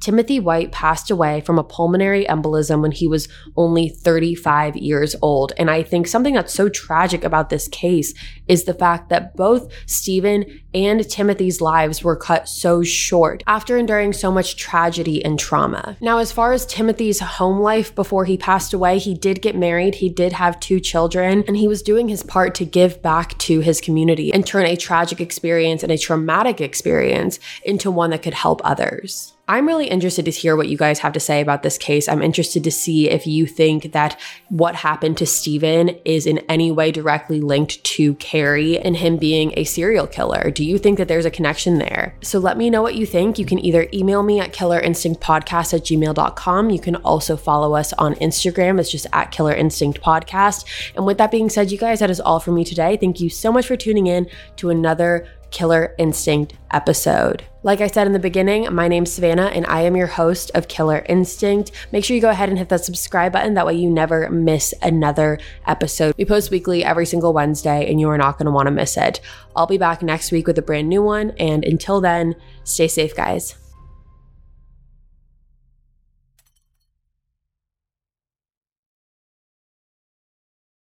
Timothy 0.00 0.40
White 0.40 0.72
passed 0.72 1.10
away 1.10 1.42
from 1.42 1.58
a 1.58 1.64
pulmonary 1.64 2.24
embolism 2.24 2.80
when 2.82 2.90
he 2.90 3.06
was 3.06 3.28
only 3.56 3.88
35 3.88 4.76
years 4.76 5.14
old. 5.22 5.52
And 5.56 5.70
I 5.70 5.82
think 5.82 6.08
something 6.08 6.34
that's 6.34 6.52
so 6.52 6.68
tragic 6.68 7.22
about 7.22 7.50
this 7.50 7.68
case 7.68 8.12
is 8.52 8.64
the 8.64 8.74
fact 8.74 9.08
that 9.08 9.34
both 9.34 9.72
Stephen 9.86 10.60
and 10.74 11.08
Timothy's 11.08 11.62
lives 11.62 12.04
were 12.04 12.16
cut 12.16 12.46
so 12.46 12.82
short 12.82 13.42
after 13.46 13.78
enduring 13.78 14.12
so 14.12 14.30
much 14.30 14.56
tragedy 14.56 15.24
and 15.24 15.38
trauma. 15.38 15.96
Now, 16.02 16.18
as 16.18 16.32
far 16.32 16.52
as 16.52 16.66
Timothy's 16.66 17.20
home 17.20 17.60
life 17.60 17.94
before 17.94 18.26
he 18.26 18.36
passed 18.36 18.74
away, 18.74 18.98
he 18.98 19.14
did 19.14 19.40
get 19.40 19.56
married, 19.56 19.94
he 19.94 20.10
did 20.10 20.34
have 20.34 20.60
two 20.60 20.80
children, 20.80 21.44
and 21.48 21.56
he 21.56 21.66
was 21.66 21.82
doing 21.82 22.08
his 22.08 22.22
part 22.22 22.54
to 22.56 22.66
give 22.66 23.00
back 23.00 23.38
to 23.38 23.60
his 23.60 23.80
community 23.80 24.30
and 24.32 24.46
turn 24.46 24.66
a 24.66 24.76
tragic 24.76 25.18
experience 25.18 25.82
and 25.82 25.90
a 25.90 25.96
traumatic 25.96 26.60
experience 26.60 27.38
into 27.64 27.90
one 27.90 28.10
that 28.10 28.22
could 28.22 28.34
help 28.34 28.60
others. 28.64 29.32
I'm 29.48 29.66
really 29.66 29.88
interested 29.88 30.24
to 30.26 30.30
hear 30.30 30.56
what 30.56 30.68
you 30.68 30.76
guys 30.76 31.00
have 31.00 31.12
to 31.14 31.20
say 31.20 31.40
about 31.40 31.64
this 31.64 31.76
case. 31.76 32.08
I'm 32.08 32.22
interested 32.22 32.62
to 32.62 32.70
see 32.70 33.10
if 33.10 33.26
you 33.26 33.44
think 33.44 33.90
that 33.90 34.18
what 34.50 34.76
happened 34.76 35.18
to 35.18 35.26
Stephen 35.26 35.88
is 36.04 36.26
in 36.26 36.38
any 36.48 36.70
way 36.70 36.92
directly 36.92 37.40
linked 37.40 37.82
to 37.82 38.14
Cary 38.14 38.78
and 38.78 38.96
him 38.96 39.16
being 39.16 39.52
a 39.56 39.64
serial 39.64 40.06
killer. 40.06 40.52
Do 40.52 40.64
you 40.64 40.78
think 40.78 40.96
that 40.98 41.08
there's 41.08 41.24
a 41.24 41.30
connection 41.30 41.78
there? 41.78 42.14
So 42.22 42.38
let 42.38 42.56
me 42.56 42.70
know 42.70 42.82
what 42.82 42.94
you 42.94 43.04
think. 43.04 43.36
You 43.36 43.44
can 43.44 43.58
either 43.58 43.88
email 43.92 44.22
me 44.22 44.38
at 44.38 44.52
killerinstinctpodcast 44.52 45.74
at 45.74 45.82
gmail.com. 45.82 46.70
You 46.70 46.80
can 46.80 46.96
also 46.96 47.36
follow 47.36 47.74
us 47.74 47.92
on 47.94 48.14
Instagram. 48.16 48.78
It's 48.78 48.92
just 48.92 49.08
at 49.12 49.32
Killer 49.32 49.54
Instinct 49.54 50.00
Podcast. 50.00 50.92
And 50.94 51.04
with 51.04 51.18
that 51.18 51.32
being 51.32 51.50
said, 51.50 51.72
you 51.72 51.78
guys, 51.78 51.98
that 51.98 52.10
is 52.10 52.20
all 52.20 52.38
for 52.38 52.52
me 52.52 52.64
today. 52.64 52.96
Thank 52.96 53.20
you 53.20 53.28
so 53.28 53.50
much 53.50 53.66
for 53.66 53.76
tuning 53.76 54.06
in 54.06 54.30
to 54.56 54.70
another 54.70 55.26
Killer 55.52 55.94
Instinct 55.98 56.54
episode. 56.72 57.44
Like 57.62 57.80
I 57.80 57.86
said 57.86 58.08
in 58.08 58.12
the 58.12 58.18
beginning, 58.18 58.74
my 58.74 58.88
name's 58.88 59.12
Savannah 59.12 59.46
and 59.46 59.64
I 59.66 59.82
am 59.82 59.94
your 59.94 60.08
host 60.08 60.50
of 60.52 60.66
Killer 60.66 61.04
Instinct. 61.08 61.70
Make 61.92 62.04
sure 62.04 62.16
you 62.16 62.20
go 62.20 62.30
ahead 62.30 62.48
and 62.48 62.58
hit 62.58 62.68
that 62.70 62.84
subscribe 62.84 63.32
button. 63.32 63.54
That 63.54 63.66
way 63.66 63.74
you 63.74 63.88
never 63.88 64.28
miss 64.30 64.74
another 64.82 65.38
episode. 65.64 66.16
We 66.16 66.24
post 66.24 66.50
weekly 66.50 66.82
every 66.82 67.06
single 67.06 67.32
Wednesday 67.32 67.88
and 67.88 68.00
you 68.00 68.08
are 68.08 68.18
not 68.18 68.36
going 68.36 68.46
to 68.46 68.52
want 68.52 68.66
to 68.66 68.72
miss 68.72 68.96
it. 68.96 69.20
I'll 69.54 69.68
be 69.68 69.78
back 69.78 70.02
next 70.02 70.32
week 70.32 70.48
with 70.48 70.58
a 70.58 70.62
brand 70.62 70.88
new 70.88 71.02
one. 71.02 71.34
And 71.38 71.64
until 71.64 72.00
then, 72.00 72.34
stay 72.64 72.88
safe, 72.88 73.14
guys. 73.14 73.61